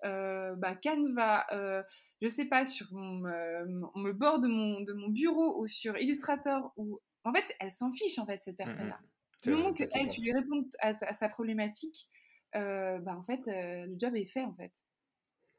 [0.04, 1.84] heu, bah, Canva, heu,
[2.20, 3.22] je sais pas, sur mon,
[3.66, 7.70] mon le bord de mon de mon bureau ou sur Illustrator ou en fait, elle
[7.72, 8.92] s'en fiche, en fait, cette mm, mm.
[8.92, 9.00] personne-là.
[9.44, 12.08] Le moment qui qu'elle, tu lui réponds à ta à sa problématique,
[12.56, 14.72] heu, bah, en fait, heu, le job est fait, en fait.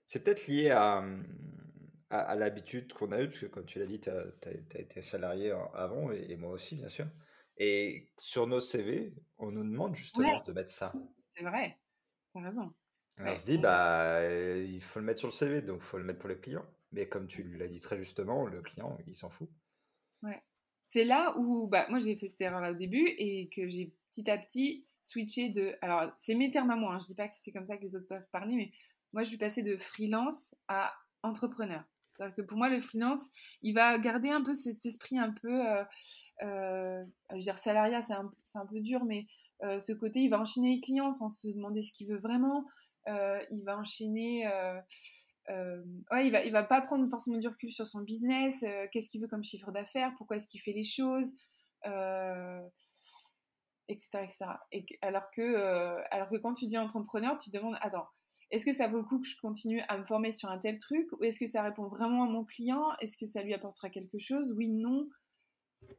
[0.06, 1.26] C'est peut-être lié à, hum,
[2.10, 4.26] à, à l'habitude qu'on a eue, parce que comme tu l'as dit, tu as,
[4.80, 7.08] été salarié en- avant, et, et moi aussi, bien sûr.
[7.58, 10.94] Et sur nos CV, on nous demande Ouais, justement de mettre ça.
[11.30, 11.80] c'est vrai,
[12.32, 12.74] tu as raison.
[13.20, 15.98] On se dit, bah, euh, il faut le mettre sur le CV, donc il faut
[15.98, 16.66] le mettre pour les clients.
[16.92, 19.50] Mais comme tu l'as dit très justement, le client, il s'en fout.
[20.24, 20.42] Ouais.
[20.86, 24.30] C'est là où, bah, moi j'ai fait cette erreur-là au début et que j'ai petit
[24.30, 25.76] à petit switché de.
[25.82, 27.84] Alors, c'est mes termes à moi, hein, je dis pas que c'est comme ça que
[27.84, 28.72] les autres peuvent parler, mais
[29.12, 30.94] moi je suis passée de freelance à
[31.24, 31.84] entrepreneur.
[32.16, 33.22] C'est-à-dire que pour moi, le freelance,
[33.62, 35.84] il va garder un peu cet esprit un peu, euh,
[36.44, 39.26] euh, je veux dire salariat, c'est un, un peu dur, mais
[39.64, 42.66] euh, ce côté, il va enchaîner les clients sans se demander ce qu'il veut vraiment.
[43.08, 44.48] Il va enchaîner.
[45.50, 48.64] Euh, euh, ouais, il va, il va pas prendre forcément du recul sur son business,
[48.64, 51.34] euh, qu'est-ce qu'il veut comme chiffre d'affaires, pourquoi est-ce qu'il fait les choses,
[51.86, 52.62] euh,
[53.90, 54.46] etc., etc.
[54.72, 58.08] Et que- alors, que, euh, alors que quand tu deviens entrepreneur, tu te demandes, attends,
[58.52, 60.78] est-ce que ça vaut le coup que je continue à me former sur un tel
[60.78, 63.90] truc ou est-ce que ça répond vraiment à mon client Est-ce que ça lui apportera
[63.90, 65.10] quelque chose Oui, non,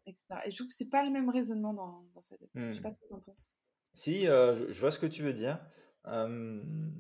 [0.07, 0.41] etc.
[0.47, 2.51] Et je trouve que c'est pas le même raisonnement dans, dans sa tête.
[2.71, 2.93] Je sais pas Hmm.
[2.93, 3.53] ce que tu en penses.
[3.95, 5.61] Si, euh, je je vois ce que tu veux dire.
[6.05, 6.99] Hum,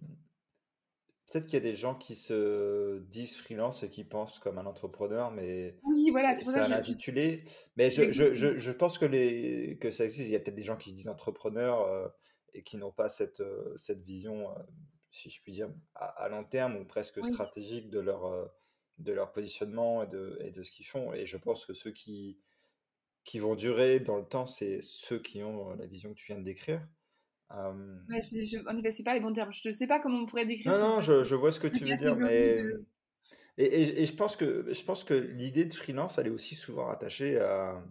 [1.26, 4.66] peut-être qu'il y a des gens qui se disent freelance et qui pensent comme un
[4.66, 7.44] entrepreneur, mais Oui, voilà, c'est c'est pour c'est ça que un intitulé.
[7.76, 8.34] Mais je, je, j'existe.
[8.34, 10.28] je, je pense que, les, que ça existe.
[10.28, 12.08] Il y a peut-être des gens qui se disent entrepreneurs euh,
[12.52, 14.62] et qui n'ont pas cette, euh, cette vision, euh,
[15.10, 18.50] si je puis dire, à, à long terme ou presque Oui, stratégique de leur,
[18.98, 21.12] de leur positionnement et de, et de ce qu'ils font.
[21.14, 22.38] Et je pense que ceux qui,
[23.24, 26.38] qui vont durer dans le temps, c'est ceux qui ont la vision que tu viens
[26.38, 26.86] de décrire.
[27.56, 29.52] Euh, ouais, je- je- en effet, c'est pas les bons termes.
[29.52, 31.60] Je ne sais pas comment on pourrait décrire non, cette, non, je, je vois ce
[31.60, 32.84] que tu veux dire, catégorie mais de,
[33.58, 36.54] et, et- et je pense que je pense que l'idée de freelance, elle est aussi
[36.56, 37.82] souvent attachée à,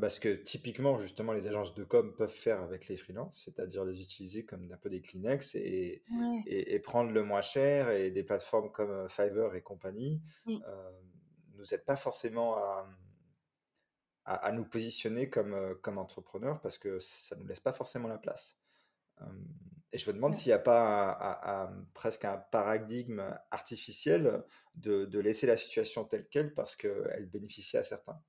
[0.00, 4.02] parce que typiquement, justement, les agences de com peuvent faire avec les freelances, c'est-à-dire les
[4.02, 6.42] utiliser comme un peu des Kleenex et, Ouais.
[6.46, 10.56] et, et prendre le moins cher et des plateformes comme euh, Fiverr et compagnie Mmh.
[10.68, 10.90] euh,
[11.56, 12.86] nous aident pas forcément à,
[14.28, 18.08] à, à nous positionner comme, euh, comme entrepreneurs parce que ça nous laisse pas forcément
[18.08, 18.58] la place.
[19.92, 24.44] Et je me demande s'il n'y a pas un- un- un- presque un paradigme artificiel
[24.74, 28.22] de, de laisser la situation telle qu'elle parce qu'elle bénéficie à certains.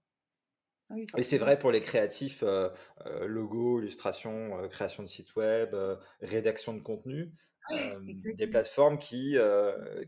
[0.91, 2.69] Oui, Et c'est vrai pour les créatifs, euh,
[3.05, 7.33] euh, logo, illustration, euh, création de site web, euh, rédaction de contenu,
[8.33, 9.37] des plateformes qui,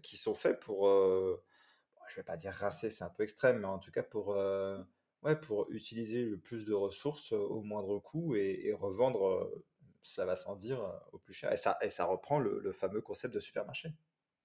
[0.02, 3.80] qui sont faites pour, je vais pas dire rincer, c'est un peu extrême, mais en
[3.80, 4.36] tout cas pour,
[5.24, 9.50] ouais, pour utiliser le plus de ressources au moindre coût et, et revendre,
[10.04, 11.52] ça va sans dire, au plus cher.
[11.54, 13.90] Et ça, et ça reprend le, le fameux concept de supermarché.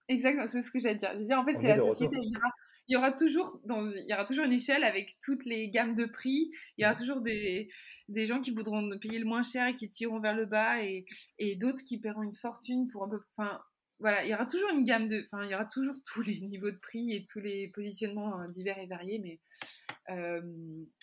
[0.08, 1.10] Exactement, c'est ce que j'allais dire.
[1.14, 2.16] J'allais dire, en fait, c'est est la société.
[2.22, 2.48] Il y aura,
[2.88, 5.96] il y aura toujours dans, il y aura toujours une échelle avec toutes les gammes
[5.96, 6.50] de prix.
[6.78, 6.94] Il y aura Mhm.
[6.94, 7.68] toujours des,
[8.08, 11.06] des gens qui voudront payer le moins cher et qui tireront vers le bas et,
[11.38, 13.60] et d'autres qui paieront une fortune pour un peu, enfin,
[13.98, 16.40] voilà, il y aura toujours une gamme de, enfin, il y aura toujours tous les
[16.40, 19.40] niveaux de prix et tous les positionnements euh, divers et variés, mais
[20.10, 20.42] euh,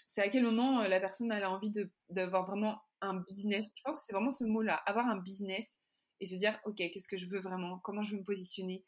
[0.07, 3.71] c'est à quel moment euh, la personne elle a envie de, d'avoir vraiment un business?
[3.75, 5.79] Je pense que c'est vraiment ce mot-là, avoir un business
[6.19, 8.83] et se dire, ok, qu'est-ce que je veux vraiment, comment je veux me positionner,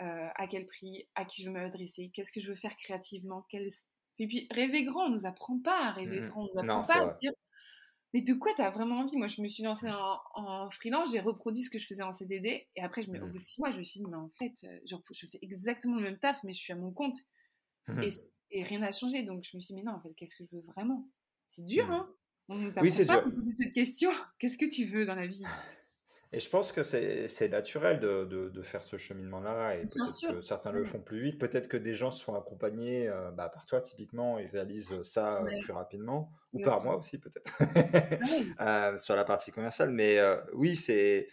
[0.00, 3.44] euh, à quel prix, à qui je veux m'adresser, qu'est-ce que je veux faire créativement,
[3.50, 3.68] quel...
[4.18, 6.28] et puis rêver grand, on nous apprend pas à rêver Mhm.
[6.28, 7.32] grand, on nous apprend pas à dire,
[8.14, 9.16] mais de quoi tu as vraiment envie?
[9.16, 12.12] Moi, je me suis lancée en, en freelance, j'ai reproduit ce que je faisais en
[12.12, 13.38] CDD, et après, je me, au bout Mhm.
[13.38, 15.96] de six mois, je me suis dit, mais en fait, euh, genre, je fais exactement
[15.96, 17.16] le même taf, mais je suis à mon compte,
[18.00, 18.32] et, Mhm.
[18.50, 19.22] et rien n'a changé.
[19.22, 21.08] Donc, je me suis dit, mais non, en fait, qu'est-ce que je veux vraiment?
[21.48, 21.90] C'est dur, Mhm.
[21.90, 22.10] hein?
[22.48, 23.32] On nous Oui, c'est pas à dur.
[23.32, 24.10] poser cette question.
[24.38, 25.50] Qu'est-ce que tu veux dans la vie?
[26.32, 30.08] Et je pense que c'est naturel de, de- de faire ce cheminement-là, et Bien peut-être
[30.08, 30.30] sûr.
[30.30, 30.88] que certains le Ouais.
[30.90, 34.38] font plus vite, peut-être que des gens se font accompagner euh, bah, par toi, typiquement,
[34.38, 37.50] ils réalisent ça euh, Ouais, plus rapidement, ou par moi aussi, peut-être,
[38.20, 39.90] Ouais, euh, sur la partie commerciale.
[39.90, 41.28] Mais euh, oui, c'est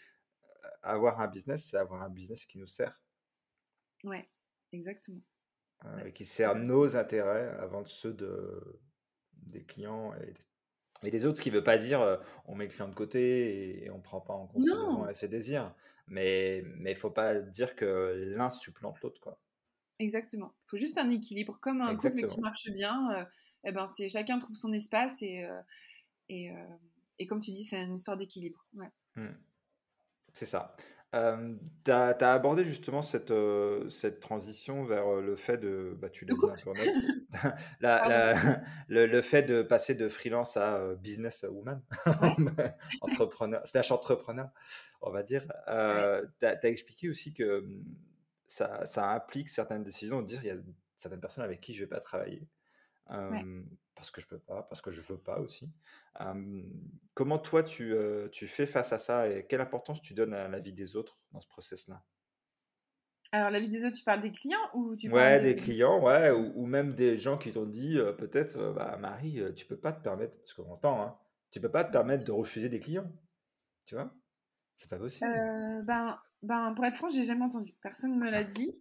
[0.83, 2.99] avoir un business, c'est avoir un business qui nous sert.
[4.03, 4.29] Ouais,
[4.73, 5.21] exactement.
[5.85, 8.81] Euh, qui sert nos intérêts avant ceux de,
[9.33, 10.33] des clients et
[11.03, 12.95] et les autres, ce qui ne veut pas dire euh, on met le client de
[12.95, 15.73] côté et, on ne prend pas en compte ses besoins et ses désirs.
[16.07, 19.21] Mais il ne faut pas dire que l'un supplante l'autre.
[19.21, 19.39] quoi.
[19.99, 20.53] Exactement.
[20.65, 21.59] Il faut juste un équilibre.
[21.61, 23.25] Comme un couple qui marche bien, euh,
[23.63, 25.61] eh ben, c'est chacun trouve son espace et, euh,
[26.29, 26.51] et,
[27.19, 28.65] et, comme tu dis, c'est une histoire d'équilibre.
[28.73, 28.91] Ouais.
[29.15, 29.29] Mmh.
[30.33, 30.75] C'est ça
[31.11, 33.33] tu as, abordé justement cette,
[33.89, 36.73] cette transition vers le fait de, bah, tu l'as dit un peu
[37.79, 41.81] la, le, le, fait de passer de freelance à business woman,
[43.01, 44.49] entrepreneur, slash entrepreneur,
[45.01, 45.45] on va dire.
[45.67, 47.65] Tu as, expliqué aussi que
[48.47, 50.57] ça, ça, implique certaines décisions, de dire il y a
[50.95, 52.47] certaines personnes avec qui je ne vais pas travailler
[53.95, 55.71] parce que je peux pas, parce que je veux pas aussi.
[57.13, 57.95] comment toi tu,
[58.31, 61.19] tu, fais face à ça et quelle importance tu donnes à la vie des autres
[61.31, 62.03] dans ce process-là?
[63.31, 66.31] Alors la vie des autres, tu parles des clients ou tu Ouais, des clients, ouais,
[66.31, 70.35] ou, même des gens qui t'ont dit peut-être, bah, Marie, tu peux pas te permettre,
[70.37, 71.17] parce qu'on entend, hein,
[71.51, 73.11] tu peux pas te permettre de refuser des clients,
[73.85, 74.11] tu vois?
[74.75, 75.29] C'est pas possible.
[75.83, 77.73] ben, ben, pour être franc, j'ai jamais entendu.
[77.81, 78.71] Personne ne me l'a dit.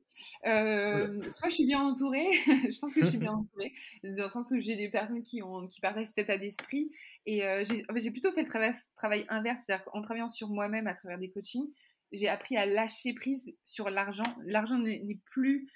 [0.47, 3.73] Euh, soit je suis bien entourée, je pense que je suis bien entourée,
[4.05, 6.91] dans le sens où j'ai des personnes qui, ont, qui partagent cet état d'esprit.
[7.27, 10.95] Et euh, j'ai plutôt fait le travail, travail inverse, c'est-à-dire qu'en travaillant sur moi-même à
[10.95, 11.69] travers des coachings,
[12.13, 14.37] j'ai appris à lâcher prise sur l'argent.
[14.45, 15.69] L'argent n'est plus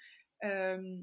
[0.43, 0.97] euh,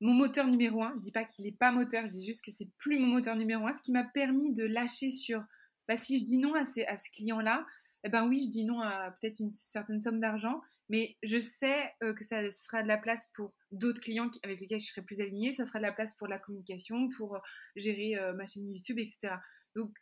[0.00, 0.92] mon moteur numéro un.
[0.96, 3.36] Je dis pas qu'il n'est pas moteur, je dis juste que c'est plus mon moteur
[3.36, 3.72] numéro un.
[3.72, 5.42] Ce qui m'a permis de lâcher sur,
[5.88, 7.66] bah, si je dis non à, à ce client-là,
[8.04, 11.92] eh ben oui, je dis non à peut-être une certaine somme d'argent, mais je sais
[12.02, 15.20] euh, que ça sera de la place pour d'autres clients avec lesquels je serai plus
[15.20, 17.40] alignée, ça sera de la place pour la communication, pour euh,
[17.76, 19.34] gérer euh, ma chaîne YouTube, etc.
[19.76, 19.94] Donc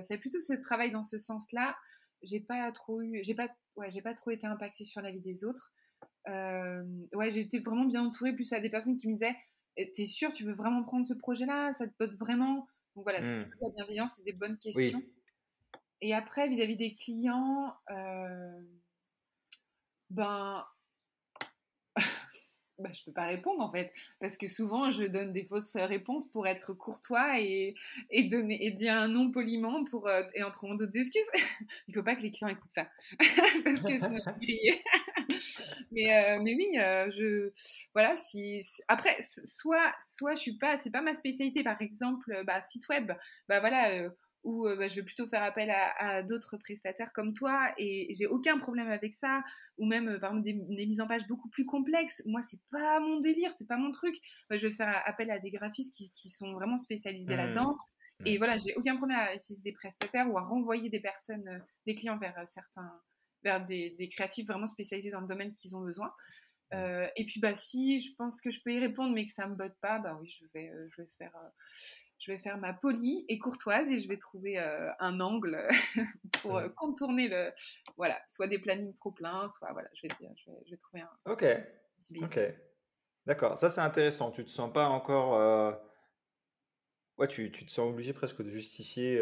[0.00, 1.76] c'est plutôt ce travail dans ce sens-là.
[2.22, 5.20] J'ai pas trop eu, j'ai pas, ouais, j'ai pas trop été impactée sur la vie
[5.20, 5.74] des autres.
[6.26, 9.36] ouais, j'étais vraiment bien entourée, plus à des personnes qui me disaient,
[9.76, 12.68] t'es sûr, tu veux vraiment prendre ce projet-là, ça te botte vraiment?
[12.94, 13.50] Donc voilà, c'est mmh.
[13.60, 15.02] la bienveillance, c'est des bonnes questions.
[16.02, 18.60] Et après, vis-à-vis des clients, euh,
[20.10, 20.66] ben,
[22.80, 26.28] ben, je peux pas répondre en fait, parce que souvent je donne des fausses réponses
[26.28, 27.76] pour être courtois et,
[28.10, 31.22] et donner et dire un non poliment pour euh, et en trouvant d'autres excuses.
[31.88, 32.88] Il faut pas que les clients écoutent ça,
[33.64, 34.82] parce que sinon je griller.
[35.92, 36.74] mais euh, mais oui,
[37.12, 37.52] je
[37.94, 42.60] voilà si après soit soit je suis pas c'est pas ma spécialité par exemple bah,
[42.60, 43.12] site web
[43.48, 44.10] bah voilà
[44.44, 48.58] où bah, je vais plutôt faire appel à, d'autres prestataires comme toi et j'ai aucun
[48.58, 49.42] problème avec ça
[49.78, 53.20] ou même par exemple des, mises en page beaucoup plus complexes moi c'est pas mon
[53.20, 54.16] délire c'est pas mon truc
[54.50, 57.36] je vais faire appel à des graphistes qui, sont vraiment spécialisés mmh.
[57.36, 57.76] là-dedans
[58.20, 58.26] mmh.
[58.26, 61.94] et voilà j'ai aucun problème à utiliser des prestataires ou à renvoyer des personnes des
[61.94, 63.00] clients vers certains
[63.44, 66.12] vers des, créatifs vraiment spécialisés dans le domaine qu'ils ont besoin
[66.72, 67.04] mmh.
[67.16, 69.54] et puis bah si je pense que je peux y répondre mais que ça me
[69.54, 71.32] botte pas bah oui je vais je vais faire
[72.22, 75.58] je vais faire ma polie et courtoise et je vais trouver euh, un angle
[76.40, 77.50] pour euh, contourner le
[77.96, 81.10] voilà soit des plannings trop pleins soit voilà je vais dire je vais, trouver un
[81.30, 81.44] ok.
[82.22, 82.40] ok.
[83.26, 83.58] D'accord.
[83.58, 84.30] Ça c'est intéressant.
[84.30, 85.72] Tu te sens pas encore euh,
[87.18, 89.20] ouais tu, tu, te sens obligé presque de justifier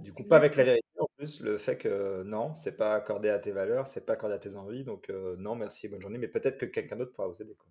[0.00, 3.28] du coup pas avec la vérité en plus le fait que non c'est pas accordé
[3.28, 4.82] à tes valeurs c'est pas accordé à tes envies.
[4.82, 6.18] Donc non merci bonne journée.
[6.18, 7.68] Mais peut-être que quelqu'un d'autre pourra vous aider quoi.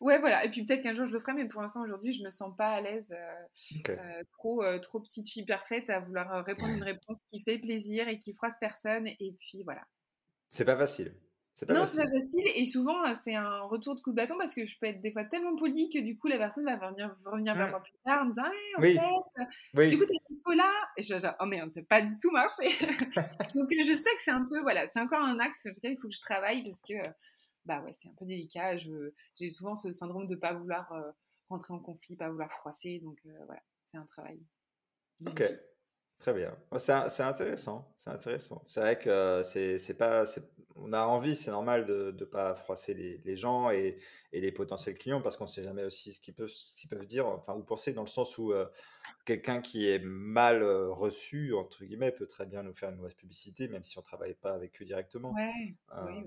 [0.00, 0.44] Ouais, voilà.
[0.44, 2.54] Et puis peut-être qu'un jour je le ferai, mais pour l'instant aujourd'hui, je me sens
[2.56, 6.82] pas à l'aise, euh, euh, trop, euh, trop petite fille parfaite à vouloir répondre une
[6.82, 9.06] réponse qui fait plaisir et qui froisse personne.
[9.06, 9.82] Et puis voilà.
[10.48, 11.14] C'est pas facile.
[11.66, 12.44] Pas non, c'est pas facile.
[12.54, 15.10] Et souvent, c'est un retour de coup de bâton parce que je peux être des
[15.10, 17.70] fois tellement polie que du coup, la personne va revenir, revenir vers mmh.
[17.70, 18.96] moi plus tard en me disant en oui.
[19.74, 20.70] fait, du coup, t'es dispo là?
[20.96, 22.64] Et je suis oh merde, c'est pas du tout marché.
[23.54, 25.98] Donc, je sais que c'est un peu, voilà, c'est encore un axe sur lequel il
[25.98, 26.94] faut que je travaille parce que
[27.68, 28.76] bah ouais, c'est un peu délicat.
[28.76, 31.12] J'ai souvent ce syndrome de ne pas vouloir euh,
[31.50, 32.98] rentrer en conflit, pas vouloir froisser.
[33.00, 34.40] Donc euh, voilà, c'est un travail.
[35.26, 35.42] Ok,
[36.18, 36.56] très bien.
[36.76, 37.94] C'est intéressant.
[37.98, 38.62] C'est intéressant.
[38.66, 40.24] C'est vrai que c'est pas.
[40.80, 43.98] On a envie, c'est normal de ne pas froisser les, les gens et,
[44.32, 46.52] et, les potentiels clients parce qu'on ne sait jamais aussi ce qu'ils peuvent,
[46.88, 48.64] peuvent dire, enfin, ou penser dans le sens où euh,
[49.24, 53.66] quelqu'un qui est mal reçu, entre guillemets, peut très bien nous faire une mauvaise publicité,
[53.66, 55.34] même si on ne travaille pas avec eux directement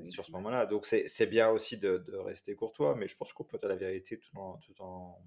[0.04, 0.66] sur ce moment-là.
[0.66, 4.20] Donc c'est bien aussi de, rester courtois, mais je pense qu'on peut dire la vérité
[4.20, 5.18] tout en, tout en,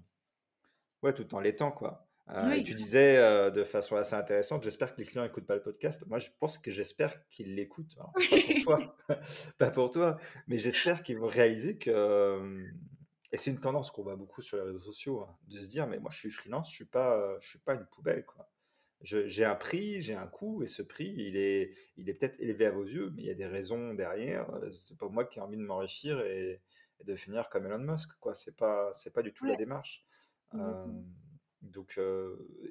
[1.01, 2.07] ouais, tout en l'étant, quoi.
[2.63, 6.03] Tu disais de façon assez intéressante, j'espère que les clients n'écoutent pas le podcast.
[6.07, 7.95] Moi, je pense que j'espère qu'ils l'écoutent.
[7.95, 8.95] Pas pour toi,
[9.57, 12.65] pas pour toi, mais j'espère qu'ils vont réaliser que
[13.35, 15.87] et c'est une tendance qu'on voit beaucoup sur les réseaux sociaux, hein, de se dire,
[15.87, 18.49] mais moi je suis freelance, je suis pas, je suis pas une poubelle, quoi.
[19.01, 22.65] j'ai un prix, j'ai un coût, et ce prix, il est, il est peut-être élevé
[22.65, 24.47] à vos yeux, mais il y a des raisons derrière.
[24.71, 26.61] C'est pas moi qui ai envie de m'enrichir et,
[27.03, 28.33] de finir comme Elon Musk, quoi.
[28.35, 30.05] C'est pas, c'est pas du tout la démarche.
[31.71, 31.99] Donc,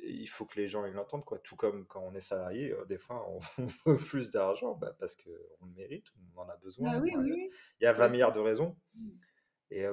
[0.02, 1.38] il faut que les gens ils l'entendent, quoi.
[1.38, 3.38] Tout comme quand on est salarié, des fois, on
[3.86, 7.00] veut plus d'argent bah, parce qu'on le mérite, on en a besoin.
[7.00, 8.76] Bah il y a 20 milliards de raisons.
[8.94, 9.10] Mmh.
[9.70, 9.86] Et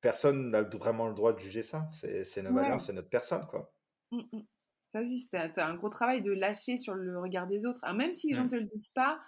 [0.00, 1.88] personne n'a vraiment le droit de juger ça.
[1.92, 3.72] C'est nos valeurs, c'est notre personne, quoi.
[4.10, 4.40] Mmh, mmh.
[4.88, 7.80] Ça aussi, c'est un gros travail de lâcher sur le regard des autres.
[7.94, 9.20] même si les gens ne te le disent pas,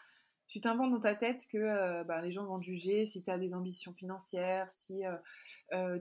[0.48, 3.38] tu t'inventes dans ta tête que bah, les gens vont te juger si tu as
[3.38, 5.02] des ambitions financières, si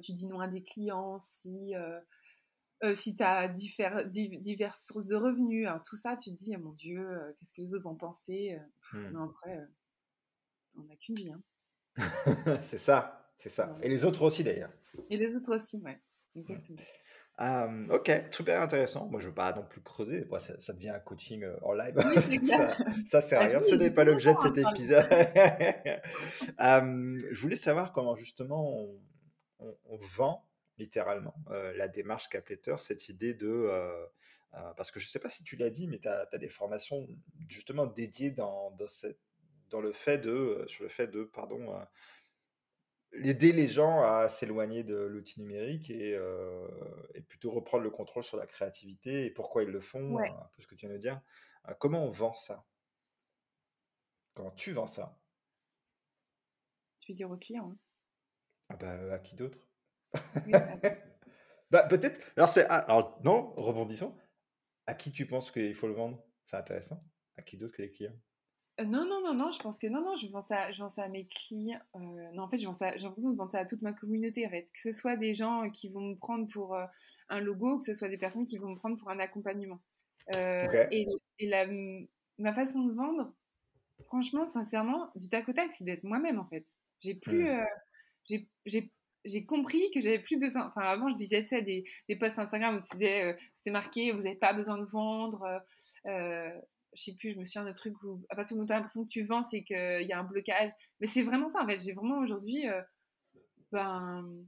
[0.02, 1.74] tu dis non à des clients, si,
[2.94, 5.68] si tu as diverses sources de revenus.
[5.68, 7.06] Alors, tout ça, tu te dis, oh mon Dieu,
[7.38, 8.58] qu'est-ce que les autres vont penser
[8.94, 9.10] mmh.
[9.10, 9.60] Non, après,
[10.78, 11.32] on n'a qu'une vie.
[11.32, 11.42] Hein.
[12.62, 13.30] c'est ça.
[13.38, 13.76] C'est ça.
[13.82, 14.72] Et les autres aussi d'ailleurs.
[15.10, 16.00] Et les autres aussi, ouais.
[16.36, 16.80] Exactement.
[17.90, 19.08] ok, super intéressant.
[19.08, 20.28] Moi, je ne veux pas non plus creuser.
[20.60, 21.96] ça, devient un coaching euh, en live.
[21.98, 23.62] Oui, ça, ça sert à rien.
[23.62, 25.06] Ce n'est pas l'objet de cet épisode.
[26.60, 28.88] je voulais savoir comment justement
[29.60, 30.46] on, vend
[30.82, 33.48] littéralement euh, la démarche Capletter, cette idée de...
[33.48, 34.06] Euh,
[34.76, 37.08] parce que je ne sais pas si tu l'as dit, mais tu as, des formations
[37.48, 39.22] justement dédiées dans, dans, cette,
[39.70, 41.74] dans le fait de, sur le fait de, pardon,
[43.14, 46.68] aider les gens à s'éloigner de l'outil numérique et, euh,
[47.14, 50.62] et, plutôt reprendre le contrôle sur la créativité et pourquoi ils le font, un peu
[50.62, 51.22] ce que tu viens de dire.
[51.68, 52.66] Euh, comment on vend ça?
[54.34, 55.18] Comment tu vends ça?
[57.00, 57.78] Tu veux dire aux clients hein?
[58.70, 59.60] ah bah, À qui d'autre?
[61.72, 62.20] bah, Peut-être.
[62.36, 64.16] Alors, c'est, ah, alors, non, rebondissons.
[64.88, 66.24] À qui tu penses qu'il faut le vendre?
[66.44, 67.00] C'est intéressant.
[67.38, 68.16] À qui d'autre que les clients?
[68.80, 71.10] Euh, non, non, non, non, je pense que non, non, je pense à, je à
[71.10, 71.80] mes clients.
[71.96, 74.64] Euh, non, en fait, j'ai l'impression de penser à toute ma communauté, en fait.
[74.72, 76.86] Que ce soit des gens qui vont me prendre pour euh,
[77.30, 79.80] un logo, que ce soit des personnes qui vont me prendre pour un accompagnement.
[80.34, 81.08] Et,
[81.42, 81.66] la,
[82.38, 83.34] ma façon de vendre,
[84.06, 86.66] franchement, sincèrement, du tac au tac, c'est d'être moi-même, en fait.
[87.02, 87.48] J'ai plus.
[88.26, 88.92] j'ai
[89.26, 90.68] j'ai compris que j'avais plus besoin.
[90.68, 94.36] Enfin, avant, je disais ça des, des posts Instagram où disais, c'était marqué, vous n'avez
[94.36, 95.62] pas besoin de vendre
[96.94, 98.74] je sais plus, je me souviens d'un truc où à partir du moment où tu
[98.74, 100.70] as l'impression que tu vends, c'est qu'il y a un blocage.
[101.00, 101.80] Mais c'est vraiment ça, en fait.
[101.80, 102.82] J'ai vraiment aujourd'hui, euh,
[103.72, 104.46] ben,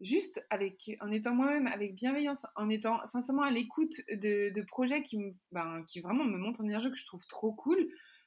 [0.00, 5.02] juste avec, en étant moi-même, avec bienveillance, en étant sincèrement à l'écoute de, de, projets
[5.02, 7.78] qui, me, ben, qui vraiment me montent en énergie, que je trouve trop cool,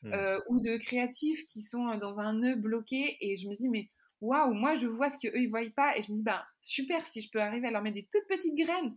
[0.04, 0.13] mmh.
[0.13, 3.89] euh, ou de créatifs qui sont dans un nœud bloqué, et je me dis, mais
[4.21, 7.05] waouh, moi je vois ce qu'eux ils voient pas, et je me dis, ben, super,
[7.08, 8.95] si je peux arriver à leur mettre des toutes petites graines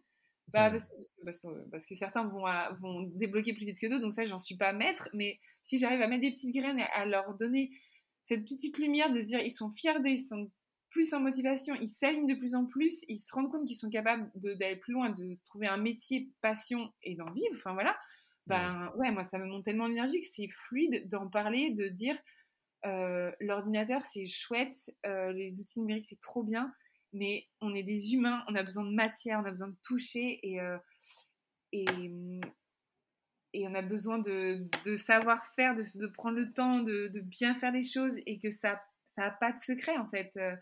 [0.48, 0.72] bah, mmh.
[0.72, 2.44] parce, que, parce, que, parce, que, certains vont,
[2.80, 5.08] vont débloquer plus vite que d'autres, donc ça, j'en suis pas maître.
[5.14, 7.70] Mais si j'arrive à mettre des petites graines et à leur donner
[8.24, 10.50] cette petite lumière de se dire ils sont fiers d'eux, ils sont
[10.90, 13.88] plus en motivation, ils s'alignent de plus en plus, ils se rendent compte qu'ils sont
[13.88, 17.54] capables d'aller plus loin, de trouver un métier, passion et d'en vivre.
[17.54, 17.96] Enfin voilà,
[18.46, 22.18] ben ouais, moi ça me monte tellement d'énergie que c'est fluide d'en parler, de dire
[22.84, 26.72] l'ordinateur c'est chouette, euh, les outils numériques c'est trop bien
[27.12, 30.40] mais on est des humains, on a besoin de matière, on a besoin de toucher
[30.42, 30.78] et, euh,
[31.72, 31.84] et,
[33.52, 37.54] et, on a besoin de, de savoir-faire, de, de, prendre le temps de, de, bien
[37.54, 38.80] faire les choses et que ça
[39.18, 40.36] n'a pas de secret en fait.
[40.36, 40.56] Euh,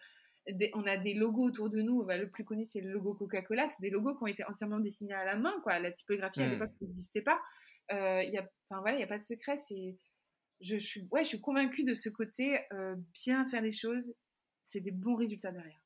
[0.74, 2.02] on a des logos autour de nous.
[2.02, 3.68] Bah, le plus connu, c'est le logo Coca-Cola.
[3.68, 5.54] C'est des logos qui ont été entièrement dessinés à la main.
[5.62, 5.78] Quoi.
[5.78, 6.50] La typographie à mmh.
[6.50, 7.40] l'époque n'existait pas.
[7.92, 9.56] Euh, y a, voilà, il n'y a pas de secret.
[9.58, 9.96] C'est,
[10.60, 12.58] je, je, suis, ouais, je suis convaincue de ce côté.
[12.72, 14.14] Euh, bien faire les choses,
[14.62, 15.80] c'est des bons résultats derrière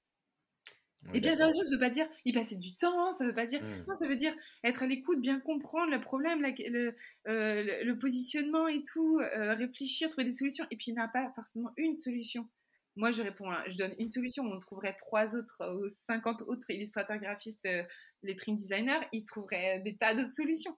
[1.13, 3.35] et bien faire les choses, ça veut pas dire y passer du temps, ça veut
[3.35, 3.63] pas dire.
[3.63, 3.85] Mmh.
[3.89, 6.93] Non, ça veut dire être à l'écoute, bien comprendre le problème, euh,
[7.27, 10.65] le, le, positionnement et tout, euh, réfléchir, trouver des solutions.
[10.71, 12.49] Et puis il n'y a pas forcément une solution.
[12.97, 14.45] Moi, je réponds, je donne une solution.
[14.45, 17.83] On trouverait trois autres ou 50 autres illustrateurs graphistes, euh,
[18.23, 20.77] lettering designers, ils trouveraient des tas d'autres solutions.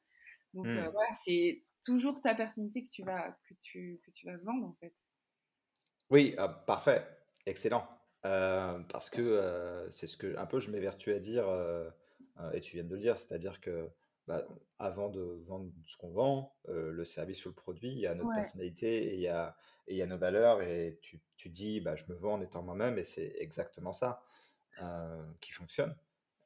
[0.55, 0.89] Donc mmh.
[0.93, 4.75] voilà, c'est toujours ta personnalité que tu vas, que tu, que tu vas vendre en
[4.75, 4.93] fait.
[6.11, 7.07] Oui, ah, parfait,
[7.47, 7.89] excellent.
[8.25, 11.89] Euh, parce que euh, c'est ce que un peu je m'évertue à dire, euh,
[12.53, 13.89] et tu viens de le dire, c'est-à-dire que
[14.27, 14.45] bah,
[14.79, 18.35] avant de vendre ce qu'on vend, le service ou le produit, il y a notre
[18.35, 21.81] personnalité et il y a, et il y a nos valeurs, et tu, tu dis,
[21.81, 24.23] bah, je me vends en étant moi-même, et c'est exactement ça
[25.41, 25.97] qui fonctionne.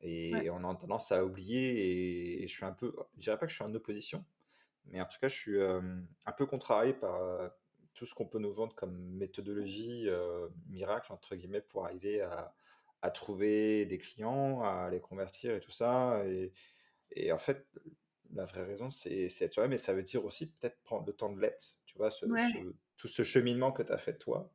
[0.03, 3.51] Et on a tendance à oublier, et, je suis un peu, je dirais pas que
[3.51, 4.25] je suis en opposition,
[4.91, 7.51] mais en tout cas, je suis un peu contrarié par
[7.95, 12.55] tout ce qu'on peut nous vendre comme méthodologie euh, miracle, entre guillemets, pour arriver à,
[13.03, 16.23] à, trouver des clients, à les convertir et tout ça.
[16.27, 16.53] Et,
[17.13, 17.67] et en fait,
[18.33, 21.31] la vraie raison, c'est être soi-même, mais ça veut dire aussi peut-être prendre le temps
[21.31, 21.77] de l'être.
[21.85, 22.27] Tu vois, ce,
[22.97, 24.53] tout ce cheminement que tu as fait toi,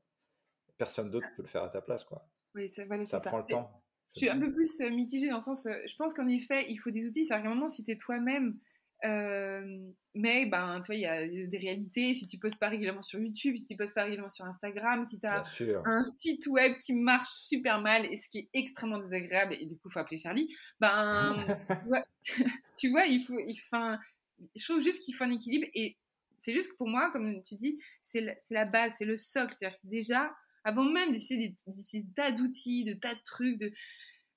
[0.77, 2.03] personne d'autre peut le faire à ta place.
[2.03, 2.27] Quoi.
[2.55, 3.81] Oui, ça, ça prend le temps.
[4.13, 6.65] Je suis un peu plus euh, mitigée dans le sens, euh, je pense qu'en effet,
[6.69, 7.25] il faut des outils.
[7.25, 8.57] C'est à un moment, si tu es toi-même,
[10.15, 12.13] mais ben, tu vois, il y a des réalités.
[12.13, 15.19] Si tu postes pas régulièrement sur YouTube, si tu postes pas régulièrement sur Instagram, si
[15.19, 15.43] tu as
[15.85, 19.75] un site web qui marche super mal et ce qui est extrêmement désagréable, et du
[19.75, 21.35] coup, il faut appeler Charlie, ben,
[22.77, 23.37] tu vois, il faut.
[23.67, 23.99] Enfin,
[24.55, 25.67] je trouve juste qu'il faut un équilibre.
[25.73, 25.97] Et
[26.39, 29.53] c'est juste que pour moi, comme tu dis, c'est la, la, base, c'est le socle.
[29.57, 30.33] C'est-à-dire que déjà,
[30.63, 31.55] avant même d'essayer
[31.93, 33.71] des tas d'outils, de tas de trucs, de,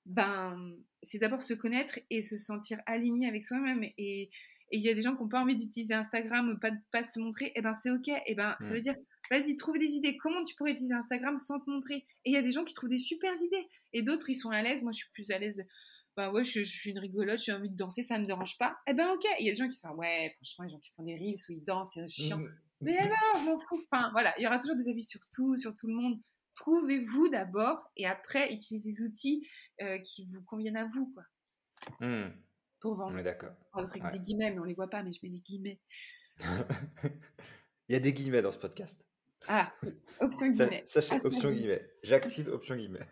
[0.05, 3.85] ben, c'est d'abord se connaître et se sentir aligné avec soi-même.
[3.97, 4.29] Et
[4.71, 7.45] il y a des gens qui n'ont pas envie d'utiliser Instagram, pas, pas se montrer,
[7.47, 8.07] et eh ben c'est ok.
[8.07, 8.95] Et eh ben ça veut dire,
[9.31, 10.17] vas-y, trouve des idées.
[10.17, 12.05] Comment tu pourrais utiliser Instagram sans te montrer?
[12.25, 13.67] Et il y a des gens qui trouvent des super idées.
[13.93, 14.83] Et d'autres, ils sont à l'aise.
[14.83, 15.65] Moi, je suis plus à l'aise.
[16.15, 18.77] Bah ouais, je, suis une rigolote, j'ai envie de danser, ça me dérange pas.
[18.87, 19.25] Eh ben ok.
[19.39, 21.39] Il y a des gens qui sont, ouais, franchement, les gens qui font des reels
[21.49, 22.39] où ils dansent, c'est chiant.
[22.39, 22.49] Mmh.
[22.81, 23.81] Mais alors, m'en fous.
[23.91, 26.19] Enfin, voilà, il y aura toujours des avis sur tout, sur tout le monde.
[26.55, 29.47] Trouvez-vous d'abord et après, utilisez des outils
[29.81, 31.23] euh, qui vous conviennent à vous, quoi.
[32.01, 32.31] Mmh.
[32.79, 33.13] Pour vendre.
[33.13, 33.53] On est d'accord.
[33.73, 35.79] Avec des guillemets, mais on les voit pas, mais je mets des guillemets.
[37.89, 39.03] Il y a des guillemets dans ce podcast.
[39.47, 39.73] Ah,
[40.19, 40.83] option guillemets.
[40.85, 41.89] Sachez, ah, option guillemets.
[42.03, 43.07] J'active option guillemets.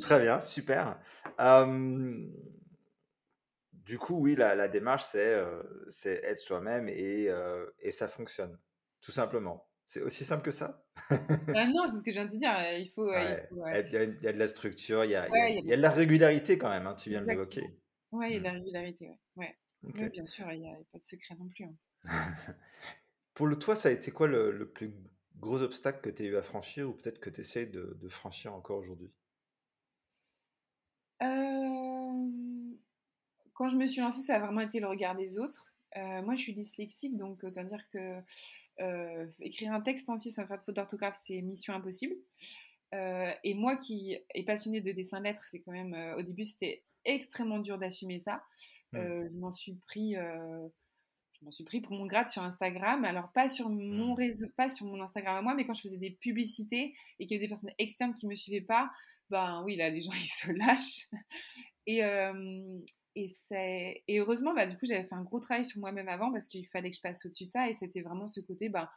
[0.00, 0.98] Très bien, super.
[3.72, 5.62] du coup, oui, la, la démarche, c'est euh,
[6.04, 8.58] être soi-même et, euh, et ça fonctionne,
[9.00, 9.66] tout simplement.
[9.86, 10.84] C'est aussi simple que ça?
[11.08, 11.16] Ah
[11.66, 12.52] Non, c'est ce que je viens de dire.
[12.78, 13.10] Il faut.
[13.10, 16.58] il, y a, de la structure, il y a, il y a, de la régularité
[16.58, 17.62] quand même, hein, tu viens de l'évoquer.
[18.12, 18.56] Oui, il y a de la mmh.
[18.56, 19.56] régularité, ouais.
[19.82, 21.64] Oui, bien sûr, il n'y a pas de secret non plus.
[21.64, 21.74] Hein.
[23.34, 24.92] Pour le toi, ça a été quoi le, plus
[25.36, 28.08] gros obstacle que tu as eu à franchir ou peut-être que tu essaies de, de,
[28.08, 29.12] franchir encore aujourd'hui?
[33.58, 35.74] Quand je me suis lancée, ça a vraiment été le regard des autres.
[35.96, 38.20] Euh, moi, je suis dyslexique, donc autant dire que
[38.80, 42.14] euh, écrire un texte ainsi sans faire de faute d'orthographe, c'est mission impossible.
[42.94, 46.84] Euh, et moi qui est passionnée de dessin lettres, c'est quand même au début c'était
[47.08, 48.42] extrêmement dur d'assumer ça.
[48.92, 49.28] Mmh.
[49.28, 53.04] je m'en suis pris, je m'en suis pris pour mon grade sur Instagram.
[53.04, 54.14] Alors pas sur mon mmh.
[54.14, 57.36] réseau, pas sur mon Instagram à moi, mais quand je faisais des publicités et qu'il
[57.36, 58.90] y avait des personnes externes qui me suivaient pas,
[59.30, 61.08] ben oui là les gens ils se lâchent.
[61.86, 62.02] Et,
[63.18, 66.46] et, et heureusement, bah, du coup, j'avais fait un gros travail sur moi-même avant parce
[66.46, 67.68] qu'il fallait que je passe au-dessus de ça.
[67.68, 68.92] Et c'était vraiment ce côté, bah,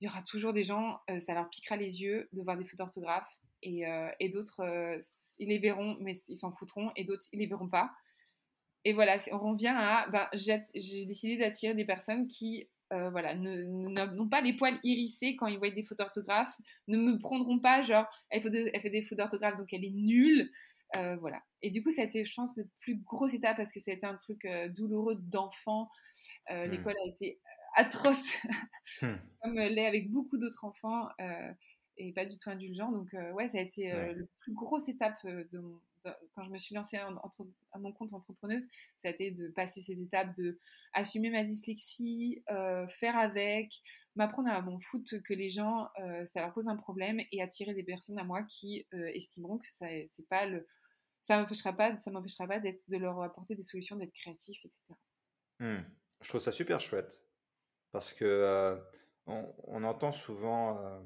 [0.00, 2.64] il y aura toujours des gens, euh, ça leur piquera les yeux de voir des
[2.64, 3.28] fautes d'orthographe.
[3.64, 4.98] Et, euh, et d'autres, euh,
[5.40, 6.92] ils les verront, mais ils s'en foutront.
[6.94, 7.90] Et d'autres, ils les verront pas.
[8.84, 14.40] Et voilà, on revient à, bah, j'ai décidé d'attirer des personnes qui voilà, n'ont pas
[14.40, 16.56] les poils hérissés quand ils voient des fautes d'orthographe,
[16.86, 19.90] ne me prendront pas genre, elle fait, elle fait des fautes d'orthographe donc elle est
[19.90, 20.48] nulle.
[20.96, 21.42] Euh, voilà.
[21.62, 23.90] Et du coup, ça a été, je pense, le plus gros étape parce que ça
[23.90, 25.88] a été un truc euh, douloureux d'enfant.
[26.50, 26.70] Euh, mmh.
[26.70, 27.40] L'école a été
[27.76, 28.36] atroce,
[29.02, 29.14] mmh.
[29.42, 31.08] comme l'est avec beaucoup d'autres enfants
[31.96, 32.90] et pas du tout indulgent.
[32.90, 35.62] Donc, ouais, ça a été le plus grosse étape de
[36.34, 38.66] quand je me suis lancée à mon compte entrepreneuse,
[38.98, 40.58] ça a été de passer cette étape de
[40.92, 42.42] assumer ma dyslexie,
[42.88, 43.80] faire avec,
[44.14, 45.88] m'apprendre à m'en foutre que les gens,
[46.26, 49.86] ça leur pose un problème et attirer des personnes à moi qui estimeront que ça,
[50.08, 50.66] c'est pas le,
[51.24, 54.82] ça m'empêchera pas, ça m'empêchera pas d'être, de leur apporter des solutions, d'être créatif, etc.
[55.58, 55.78] Mmh.
[56.20, 57.20] Je trouve ça super chouette
[57.92, 58.76] parce que euh,
[59.26, 61.02] on, entend souvent,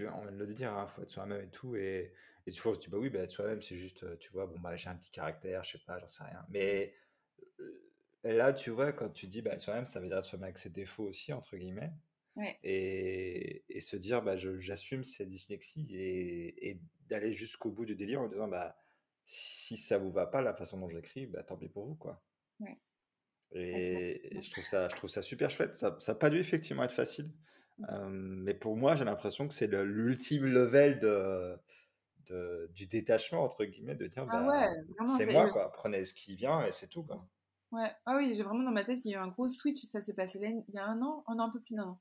[0.00, 2.12] euh, tu on vient de le dire, il hein, faut être soi-même et tout, et,
[2.46, 4.46] et tu vois, tu dis bah oui, bah, être soi-même, c'est juste, euh, tu vois,
[4.46, 6.44] bon bah j'ai un petit caractère, je sais pas, j'en sais rien.
[6.48, 6.94] Mais
[8.24, 10.70] là, tu vois, quand tu dis bah soi-même, ça veut dire être soi-même avec ses
[10.70, 11.92] défauts aussi entre guillemets.
[12.62, 18.22] Et, et, se dire bah j'assume cette dyslexie et, et d'aller jusqu'au bout du délire
[18.22, 18.82] en disant bah
[19.24, 22.22] si ça vous va pas la façon dont j'écris, bah, tant pis pour vous, quoi.
[22.60, 22.78] Ouais.
[23.54, 25.76] Et, je trouve ça, je trouve ça super chouette.
[25.76, 27.30] Ça n'a pas dû effectivement être facile.
[27.78, 28.42] Mmh.
[28.44, 31.56] mais pour moi, j'ai l'impression que c'est l'ultime level de,
[32.26, 35.72] de, du détachement, entre guillemets, de dire, ah bah, c'est moi, quoi.
[35.72, 37.26] Prenez ce qui vient et c'est tout, quoi.
[37.72, 39.86] Ouais, ah oui, j'ai vraiment dans ma tête, il y a eu un gros switch.
[39.86, 42.00] Ça s'est passé il y a un an, un an, un peu plus d'un an.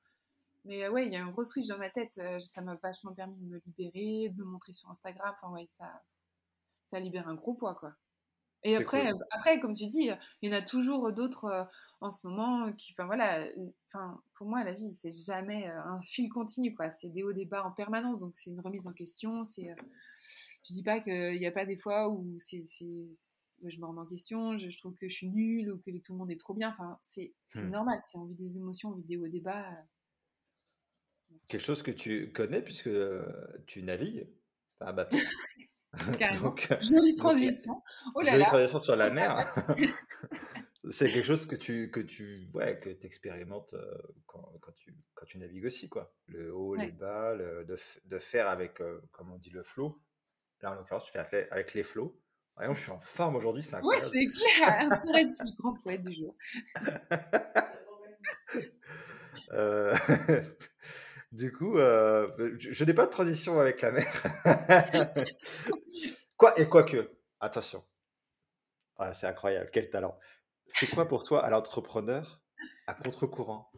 [0.65, 2.19] Mais ouais, il y a eu un gros switch dans ma tête.
[2.39, 5.33] Ça m'a vachement permis de me libérer, de me montrer sur Instagram.
[5.33, 6.03] Enfin, ouais, ça,
[6.83, 7.95] ça libère un gros poids, quoi.
[8.63, 10.09] Et après, après, comme tu dis,
[10.41, 11.63] il y en a toujours d'autres euh,
[11.99, 13.45] en ce moment qui, enfin voilà,
[13.87, 17.33] enfin pour moi la vie c'est jamais euh, un fil continu quoi, c'est des hauts
[17.33, 19.43] des bas en permanence, donc c'est une remise en question.
[19.43, 19.75] C'est, euh,
[20.67, 22.63] je dis pas qu'il n'y a pas des fois où c'est,
[23.63, 26.19] je me remets en question, je, trouve que je suis nulle ou que tout le
[26.19, 26.69] monde est trop bien.
[26.69, 27.69] Enfin c'est, mmh.
[27.69, 29.65] normal, c'est on vit des émotions, on vit des hauts des bas.
[31.47, 32.91] Quelque chose que tu connais puisque
[33.65, 34.27] tu navigues,
[34.81, 35.17] un bateau?
[36.41, 37.81] donc, jolie transition.
[38.15, 39.45] Oh là jolie transition sur la mer.
[40.89, 45.25] c'est quelque chose que tu que tu ouais que expérimentes euh, quand, quand, tu quand
[45.25, 46.13] tu navigues aussi quoi.
[46.27, 50.01] Le haut, les bas, de, de, faire avec euh, comme on dit le flow.
[50.61, 52.17] Là en l'occurrence tu fais avec les flots.
[52.55, 54.09] Voyons, je suis en forme aujourd'hui, c'est Ouais, incroyable.
[54.11, 56.35] c'est clair, un poète, le grand poète du jour.
[59.53, 59.95] Euh,
[61.31, 62.29] du coup, euh,
[62.59, 64.23] je, je n'ai pas de transition avec la mer.
[66.37, 67.83] Quoi et quoique, attention,
[68.97, 70.17] Ah, c'est incroyable, quel talent.
[70.67, 72.41] C'est quoi pour toi à l'entrepreneur
[72.87, 73.71] à contre-courant?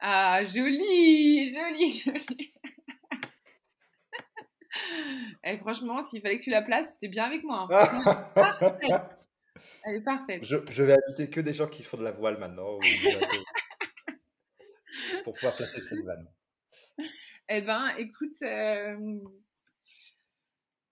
[0.00, 2.52] Ah, joli, joli, joli.
[5.44, 7.68] Et franchement, s'il fallait que tu la places, c'était bien avec moi.
[7.70, 7.86] hein.
[7.86, 9.18] Franchement, parfaite.
[9.84, 10.44] Elle est parfaite.
[10.44, 12.80] Je, je vais inviter que des gens qui font de la voile maintenant ou
[15.22, 16.26] pour pouvoir placer cette vanne.
[17.48, 19.18] Eh ben, écoute, euh,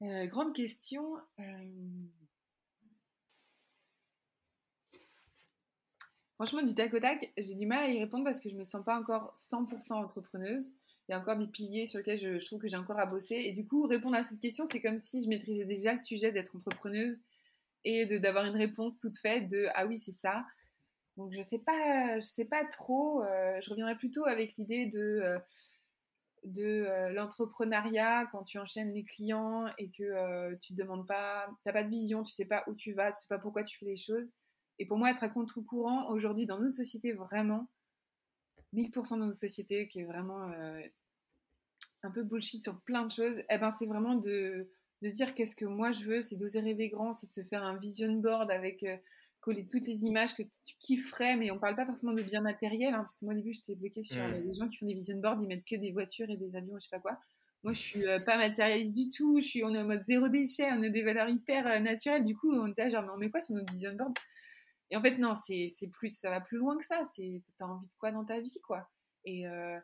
[0.03, 1.16] euh, grande question.
[1.38, 1.44] euh,
[6.34, 8.64] Franchement, du tac au tac, j'ai du mal à y répondre parce que je me
[8.64, 10.72] sens pas encore 100% entrepreneuse.
[11.09, 13.36] Il y a encore des piliers sur lesquels je, trouve que j'ai encore à bosser.
[13.36, 16.32] Et du coup, répondre à cette question, c'est comme si je maîtrisais déjà le sujet
[16.32, 17.16] d'être entrepreneuse
[17.84, 20.44] et d'avoir une réponse toute faite de ah oui, c'est ça.
[21.16, 23.22] Donc je sais pas, je sais pas trop.
[23.22, 25.38] je reviendrai plutôt avec l'idée de
[26.45, 31.49] de euh, l'entrepreneuriat quand tu enchaînes les clients et que euh, tu te demandes pas,
[31.62, 33.78] t'as pas de vision, tu sais pas où tu vas, tu sais pas pourquoi tu
[33.78, 34.32] fais les choses.
[34.78, 37.68] Et pour moi, être à contre-courant aujourd'hui dans notre société, vraiment,
[38.74, 40.80] 1000% dans notre société qui est vraiment euh,
[42.03, 44.68] un peu bullshit sur plein de choses, eh ben c'est vraiment de,
[45.03, 47.62] de dire qu'est-ce que moi je veux, c'est d'oser rêver grand, c'est de se faire
[47.62, 48.84] un vision board avec
[49.43, 52.95] coller toutes les images que tu kifferais, mais on parle pas forcément de bien matériel,
[52.95, 55.18] hein, parce que moi au début j'étais bloquée sur les gens qui font des vision
[55.18, 57.18] boards, ils mettent que des voitures et des avions, je sais pas quoi.
[57.64, 60.28] Moi je suis euh, pas matérialiste du tout, je suis, on est en mode zéro
[60.28, 63.11] déchet, on a des valeurs hyper euh, naturelles, du coup on était là, genre mais
[63.14, 64.16] on met quoi sur notre vision board
[64.90, 67.66] Et en fait non, c'est c'est plus, ça va plus loin que ça, c'est t'as
[67.66, 68.88] envie de quoi dans ta vie quoi?
[69.24, 69.78] Et, euh,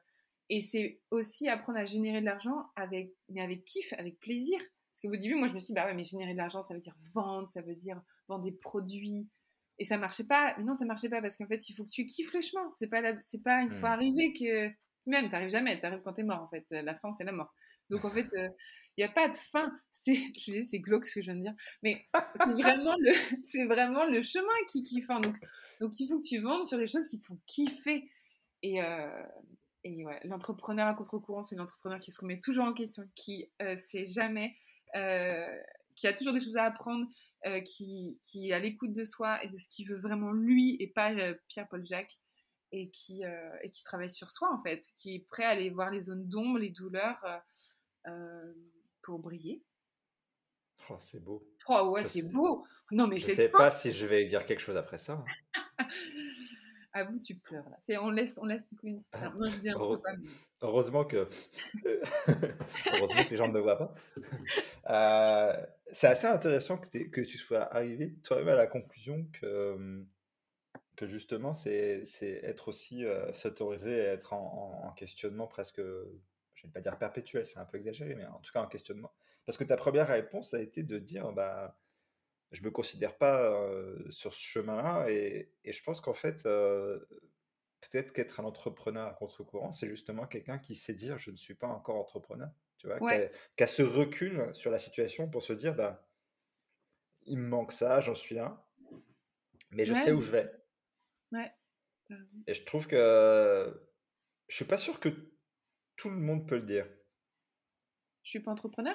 [0.51, 4.59] et c'est aussi apprendre à générer de l'argent avec, mais avec kiff, avec plaisir.
[4.91, 6.75] Parce qu'au début, moi, je me suis dit, bah ouais, mais générer de l'argent, ça
[6.75, 9.29] veut dire vendre, ça veut dire vendre des produits.
[9.79, 10.55] Et ça marchait pas.
[10.59, 12.68] Mais non, ça marchait pas parce qu'en fait, il faut que tu kiffes le chemin.
[12.74, 13.93] C'est pas, la- c'est pas une fois Mm.
[13.93, 14.70] arrivé que.
[15.07, 15.81] Même, t'arrives jamais.
[15.81, 16.64] T'arrives quand t'es mort, en fait.
[16.70, 17.55] La fin, c'est la mort.
[17.91, 18.53] Donc, en fait, il
[18.99, 19.72] n'y a pas de fin.
[19.91, 21.55] C'est, je désolée, c'est glauque ce que je viens de dire.
[21.83, 22.05] Mais
[22.37, 23.12] c'est vraiment le,
[23.45, 25.09] c'est vraiment le chemin qui kiffe.
[25.11, 25.20] hein.
[25.20, 25.37] Donc,
[25.81, 28.11] donc, il faut que tu vendes sur des choses qui te font kiffer.
[28.62, 29.22] Et, euh,
[29.85, 33.76] et ouais, l'entrepreneur à contre-courant, c'est l'entrepreneur qui se remet toujours en question, qui euh,
[33.76, 34.55] sait jamais,
[34.97, 35.57] euh,
[35.99, 37.07] qui a toujours des choses à apprendre,
[37.44, 40.76] euh, qui, qui est à l'écoute de soi et de ce qu'il veut vraiment lui
[40.78, 42.20] et pas euh, Pierre-Paul Jacques,
[42.70, 45.70] et qui, euh, et qui travaille sur soi en fait, qui est prêt à aller
[45.70, 47.24] voir les zones d'ombre, les douleurs
[48.07, 48.53] euh,
[49.03, 49.64] pour briller.
[50.88, 51.44] Oh, c'est beau.
[51.66, 52.64] Oh ouais, c'est beau!
[52.92, 55.24] Non mais je sais pas si je vais dire quelque chose après ça.
[56.99, 57.76] À vous, tu pleures là.
[57.82, 59.38] C'est, on laisse, on laisse une petite larme.
[59.38, 60.11] Non, je dis n'importe Heureux- quoi.
[60.18, 60.28] mais-
[60.61, 61.28] Heureusement que,
[62.92, 63.94] heureusement que les gens ne me voient pas.
[64.90, 70.05] Euh, c'est assez intéressant que, tu sois arrivé toi-même à la conclusion que,
[70.96, 75.80] que justement, c'est c'est être aussi, euh, s'autoriser à être en, en- en questionnement presque,
[75.80, 78.66] je ne vais pas dire perpétuel, c'est un peu exagéré, mais en tout cas en
[78.66, 79.12] questionnement.
[79.46, 81.78] Parce que ta première réponse a été de dire, bah,
[82.53, 86.99] je me considère pas euh, sur ce chemin-là, et, et je pense qu'en fait, euh,
[87.80, 91.55] peut-être qu'être un entrepreneur à contre-courant, c'est justement quelqu'un qui sait dire, je ne suis
[91.55, 95.28] pas encore entrepreneur, tu vois, qui Ouais, a, qui a ce recul sur la situation
[95.30, 96.09] pour se dire, bah,
[97.26, 98.66] il me manque ça, j'en suis là,
[99.70, 100.53] mais je sais où je vais.
[101.32, 101.53] ouais.
[102.49, 103.88] Et je trouve que
[104.49, 105.09] je suis pas sûr que
[105.96, 106.86] tout le monde peut le dire.
[108.22, 108.94] Je suis pas entrepreneur?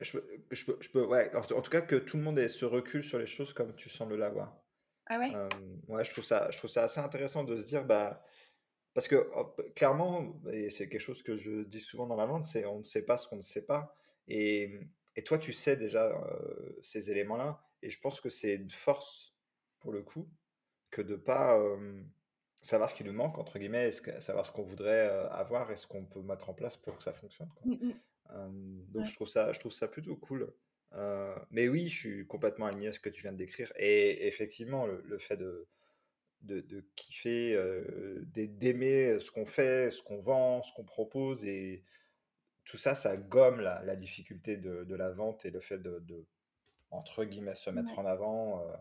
[0.00, 2.22] Je peux, je peux, je peux- ouais, en, tout en tout cas que tout le
[2.22, 4.56] monde ait ce recul sur les choses comme tu sembles l'avoir.
[5.06, 5.32] Ah ouais?
[5.34, 5.48] Euh,
[5.88, 8.22] ouais, je trouve ça, je trouve ça assez intéressant de se dire, bah,
[8.94, 9.28] parce que
[9.74, 12.84] clairement, et c'est quelque chose que je dis souvent dans la vente, c'est on ne
[12.84, 13.94] sait pas ce qu'on ne sait pas.
[14.28, 14.80] Et,
[15.16, 17.64] et toi, tu sais déjà euh, ces éléments-là.
[17.82, 19.34] Et je pense que c'est une force
[19.80, 20.28] pour le coup
[20.90, 22.02] que de pas euh,
[22.60, 26.04] savoir ce qui nous manque, entre guillemets, savoir ce qu'on voudrait avoir et ce qu'on
[26.04, 27.72] peut mettre en place pour que ça fonctionne, quoi.
[27.72, 28.00] Mm, mm.
[28.30, 29.04] Donc Ouais.
[29.06, 30.52] je trouve ça, je trouve ça plutôt cool.
[31.50, 33.72] Mais oui, je suis complètement aligné à ce que tu viens de décrire.
[33.76, 35.66] Et effectivement, le, le fait de,
[36.42, 37.56] de, de kiffer,
[38.26, 41.84] d'ai- d'aimer ce qu'on fait, ce qu'on vend, ce qu'on propose, et
[42.64, 46.00] tout ça, ça gomme la, la difficulté de, de la vente et le fait de,
[46.00, 46.26] de,
[46.90, 47.98] entre guillemets, se mettre Ouais.
[47.98, 48.62] en avant.
[48.62, 48.72] euh,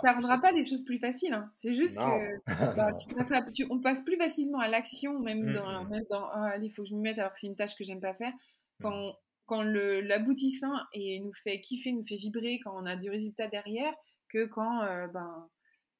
[0.00, 1.50] Ça que rendra pas les choses plus faciles, hein.
[1.56, 2.38] C'est juste Non, que
[2.76, 2.98] bah, non.
[2.98, 6.24] tu passes à- tu- on passe plus facilement à l'action, même Mm, dans, même dans
[6.30, 8.00] ah, allez, il faut que je m'y mette alors que c'est une tâche que j'aime
[8.00, 8.32] pas faire.
[8.80, 9.16] Quand,
[9.46, 13.92] quand l'aboutissant nous fait kiffer, nous fait vibrer, quand on a du résultat derrière,
[14.28, 15.48] que quand, euh, ben,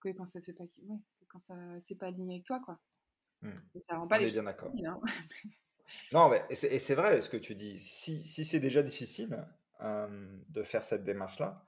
[0.01, 0.99] que quand ça se fait pas, ouais,
[1.29, 2.79] quand ça c'est pas aligné avec toi, quoi.
[3.43, 3.51] Mm.
[3.75, 4.71] Et ça rend pas On les est bien d'accord.
[4.87, 5.01] hein.
[6.13, 7.79] Non, mais, et c'est vrai ce que tu dis.
[7.79, 9.47] Si, si c'est déjà difficile
[9.83, 11.65] euh, de faire cette démarche-là,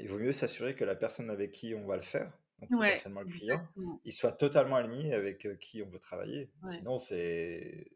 [0.00, 3.02] Il vaut mieux s'assurer que la personne avec qui on va le faire, donc Ouais,
[3.16, 4.00] le client, exactement.
[4.04, 6.52] il soit totalement aligné avec euh, qui on veut travailler.
[6.62, 6.80] Ouais.
[6.80, 7.92] Sinon, c'est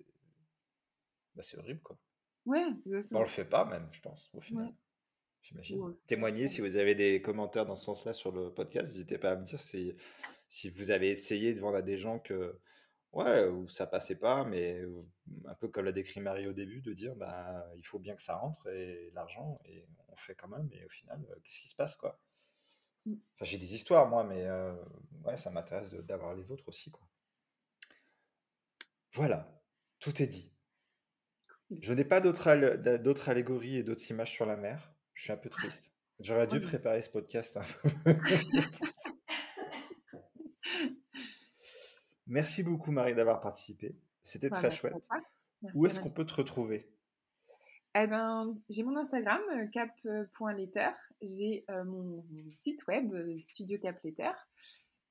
[1.34, 1.96] bah, c'est horrible, quoi.
[2.46, 3.20] Ouais, Bah, on exactement.
[3.20, 4.66] le fait pas même, je pense, au final.
[4.66, 4.72] Ouais.
[5.42, 5.80] J'imagine.
[5.80, 8.92] Ouais, Témoignez si vous avez des commentaires dans ce sens-là sur le podcast.
[8.92, 9.94] N'hésitez pas à me dire si,
[10.48, 12.58] si vous avez essayé de vendre à des gens que,
[13.12, 14.80] ouais, où ça passait pas, mais
[15.46, 18.22] un peu comme l'a décrit Marie au début, de dire, bah, il faut bien que
[18.22, 21.68] ça rentre et l'argent, et on fait quand même, et au final, euh, qu'est-ce qui
[21.68, 22.20] se passe, quoi?
[23.04, 23.14] Mmh.
[23.34, 24.74] Enfin, j'ai des histoires, moi, mais euh,
[25.24, 27.06] ouais, ça m'intéresse d'avoir les vôtres aussi, quoi.
[29.12, 29.62] Voilà,
[30.00, 30.50] tout est dit.
[31.68, 31.78] Cool.
[31.82, 34.92] Je n'ai pas d'autres al- d'a- d'autres allégories et d'autres images sur la mer.
[35.14, 35.90] Je suis un peu triste.
[36.20, 37.58] J'aurais dû Ouais, mais- préparer ce podcast.
[42.26, 43.96] Merci beaucoup, Marie, d'avoir participé.
[44.24, 44.94] C'était Bah, très merci chouette.
[45.74, 46.90] Où est-ce qu'on peut te retrouver?
[47.94, 50.90] Eh ben, j'ai mon Instagram, euh, cap.letter.
[51.22, 54.30] J'ai euh, mon, mon site web, euh, Studio Cap Letter.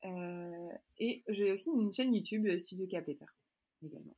[0.05, 3.25] Euh, et j'ai aussi une chaîne YouTube, Studio Cap Letter,
[3.83, 4.15] également.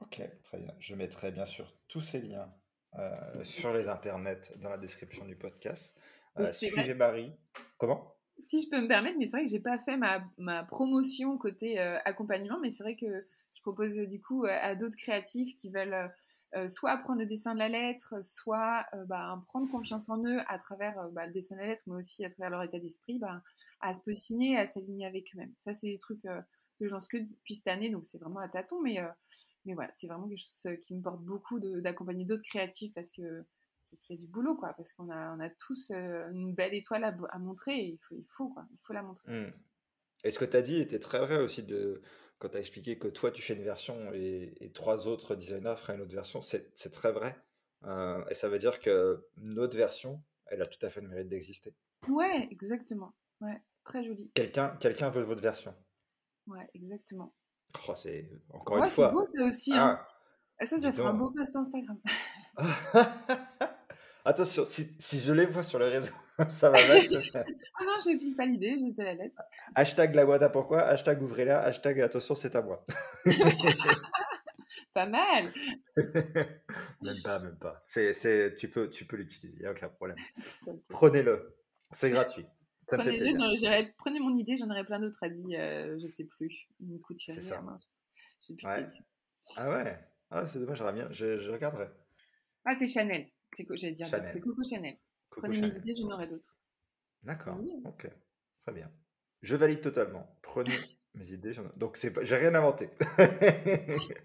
[0.00, 0.74] Ok, très bien.
[0.78, 2.52] Je mettrai bien sûr tous ces liens
[2.98, 5.96] euh, sur les internets dans la description du podcast.
[6.38, 7.32] Euh, suivez Marie.
[7.78, 8.14] Comment?
[8.38, 11.38] Si je peux me permettre, mais c'est vrai que j'ai pas fait ma, ma promotion
[11.38, 15.54] côté euh, accompagnement, mais c'est vrai que je propose euh, du coup à d'autres créatifs
[15.54, 16.10] qui veulent
[16.68, 21.10] soit apprendre le dessin de la lettre, soit bah, prendre confiance en eux à travers
[21.10, 23.42] bah, le dessin de la lettre, mais aussi à travers leur état d'esprit, bah,
[23.80, 25.52] à se positionner, à s'aligner avec eux-mêmes.
[25.56, 26.28] Ça, c'est des trucs
[26.78, 29.08] que j'en que depuis cette année, donc c'est vraiment à tâtons, mais, euh,
[29.64, 33.10] mais voilà, c'est vraiment quelque chose euh, qui me porte beaucoup d'accompagner d'autres créatifs parce
[33.10, 33.44] que
[33.90, 36.52] parce qu'il y a du boulot, quoi, parce qu'on a, on a tous euh, une
[36.52, 39.30] belle étoile à, à montrer et il faut, il faut, quoi, il faut la montrer.
[39.30, 39.52] Hmm.
[40.24, 42.02] Et ce que tu as dit était très vrai aussi de,
[42.38, 45.76] quand tu as expliqué que toi tu fais une version et, et trois autres designers
[45.76, 46.42] feraient une autre version.
[46.42, 47.36] C'est c'est très vrai.
[47.84, 51.28] Euh, et ça veut dire que notre version, elle a tout à fait le mérite
[51.28, 51.74] d'exister.
[52.08, 53.14] Ouais, exactement.
[53.40, 54.30] Ouais, très joli.
[54.34, 55.74] Quelqu'un quelqu'un veut votre version.
[56.46, 57.32] Ouais, exactement.
[57.88, 59.08] Oh, c'est encore Ouais, une c'est fois.
[59.10, 59.72] beau ça aussi.
[59.74, 59.98] Hein.
[60.58, 61.98] Ah, ça, ça fera un beau post Instagram.
[64.26, 66.14] Attention, si, si je les vois sur les réseaux,
[66.48, 67.02] ça va mal.
[67.02, 67.44] se faire.
[67.78, 69.36] ah non, je pique pas l'idée, je te la laisse.
[69.74, 72.86] Hashtag la boîte à pourquoi, hashtag ouvrez-la, hashtag attention, c'est à moi.
[74.94, 75.52] Pas mal.
[77.02, 77.82] même pas, même pas.
[77.84, 80.16] C'est, c'est, tu peux, tu peux l'utiliser, il n'y a aucun problème.
[80.88, 81.56] Prenez-le,
[81.92, 82.46] c'est gratuit.
[82.88, 86.24] Ça me fait prenez mon idée, j'en aurais plein d'autres à dire, euh, je sais
[86.24, 86.68] plus.
[86.80, 87.60] Une couturière, C'est ça.
[87.62, 87.96] mince.
[88.40, 88.86] Je sais plus Ouais.
[89.56, 89.98] Ah ouais,
[90.30, 91.88] ah, c'est dommage, j'aurais bien, je, je regarderai.
[92.64, 93.28] Ah, c'est Chanel.
[93.56, 94.96] C'est J'allais dire, c'est Coco Chanel.
[95.30, 96.56] Coco Prenez mes idées, j'en aurai d'autres.
[97.22, 97.72] D'accord, Oui.
[97.84, 98.08] ok,
[98.64, 98.90] très bien.
[99.42, 100.38] Je valide totalement.
[100.42, 100.70] Prenez
[101.14, 101.52] mes idées.
[101.52, 102.90] j'en- Donc, c'est j'ai rien inventé.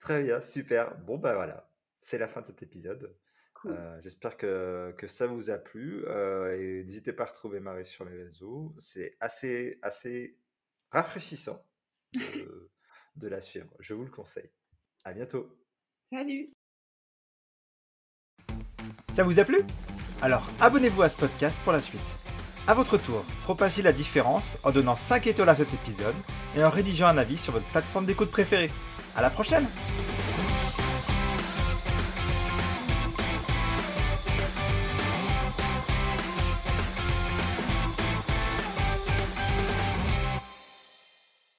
[0.00, 0.96] très bien, super.
[0.98, 1.70] Bon, bah voilà,
[2.00, 3.16] c'est la fin de cet épisode.
[3.60, 3.72] Cool.
[3.72, 6.04] Euh, J'espère que, que ça vous a plu.
[6.06, 8.74] euh, et n'hésitez pas à retrouver Marie sur les réseaux.
[8.78, 10.38] C'est assez, assez
[10.90, 11.62] rafraîchissant
[12.14, 12.70] de,
[13.16, 13.68] de la suivre.
[13.78, 14.50] Je vous le conseille.
[15.04, 15.48] À bientôt.
[16.10, 16.48] Salut
[19.12, 19.62] Ça vous a plu?
[20.22, 22.00] Alors abonnez-vous à ce podcast pour la suite.
[22.66, 26.14] A votre tour, propagez la différence en donnant 5 étoiles à cet épisode
[26.56, 28.70] et en rédigeant un avis sur votre plateforme d'écoute préférée.
[29.16, 29.66] À la prochaine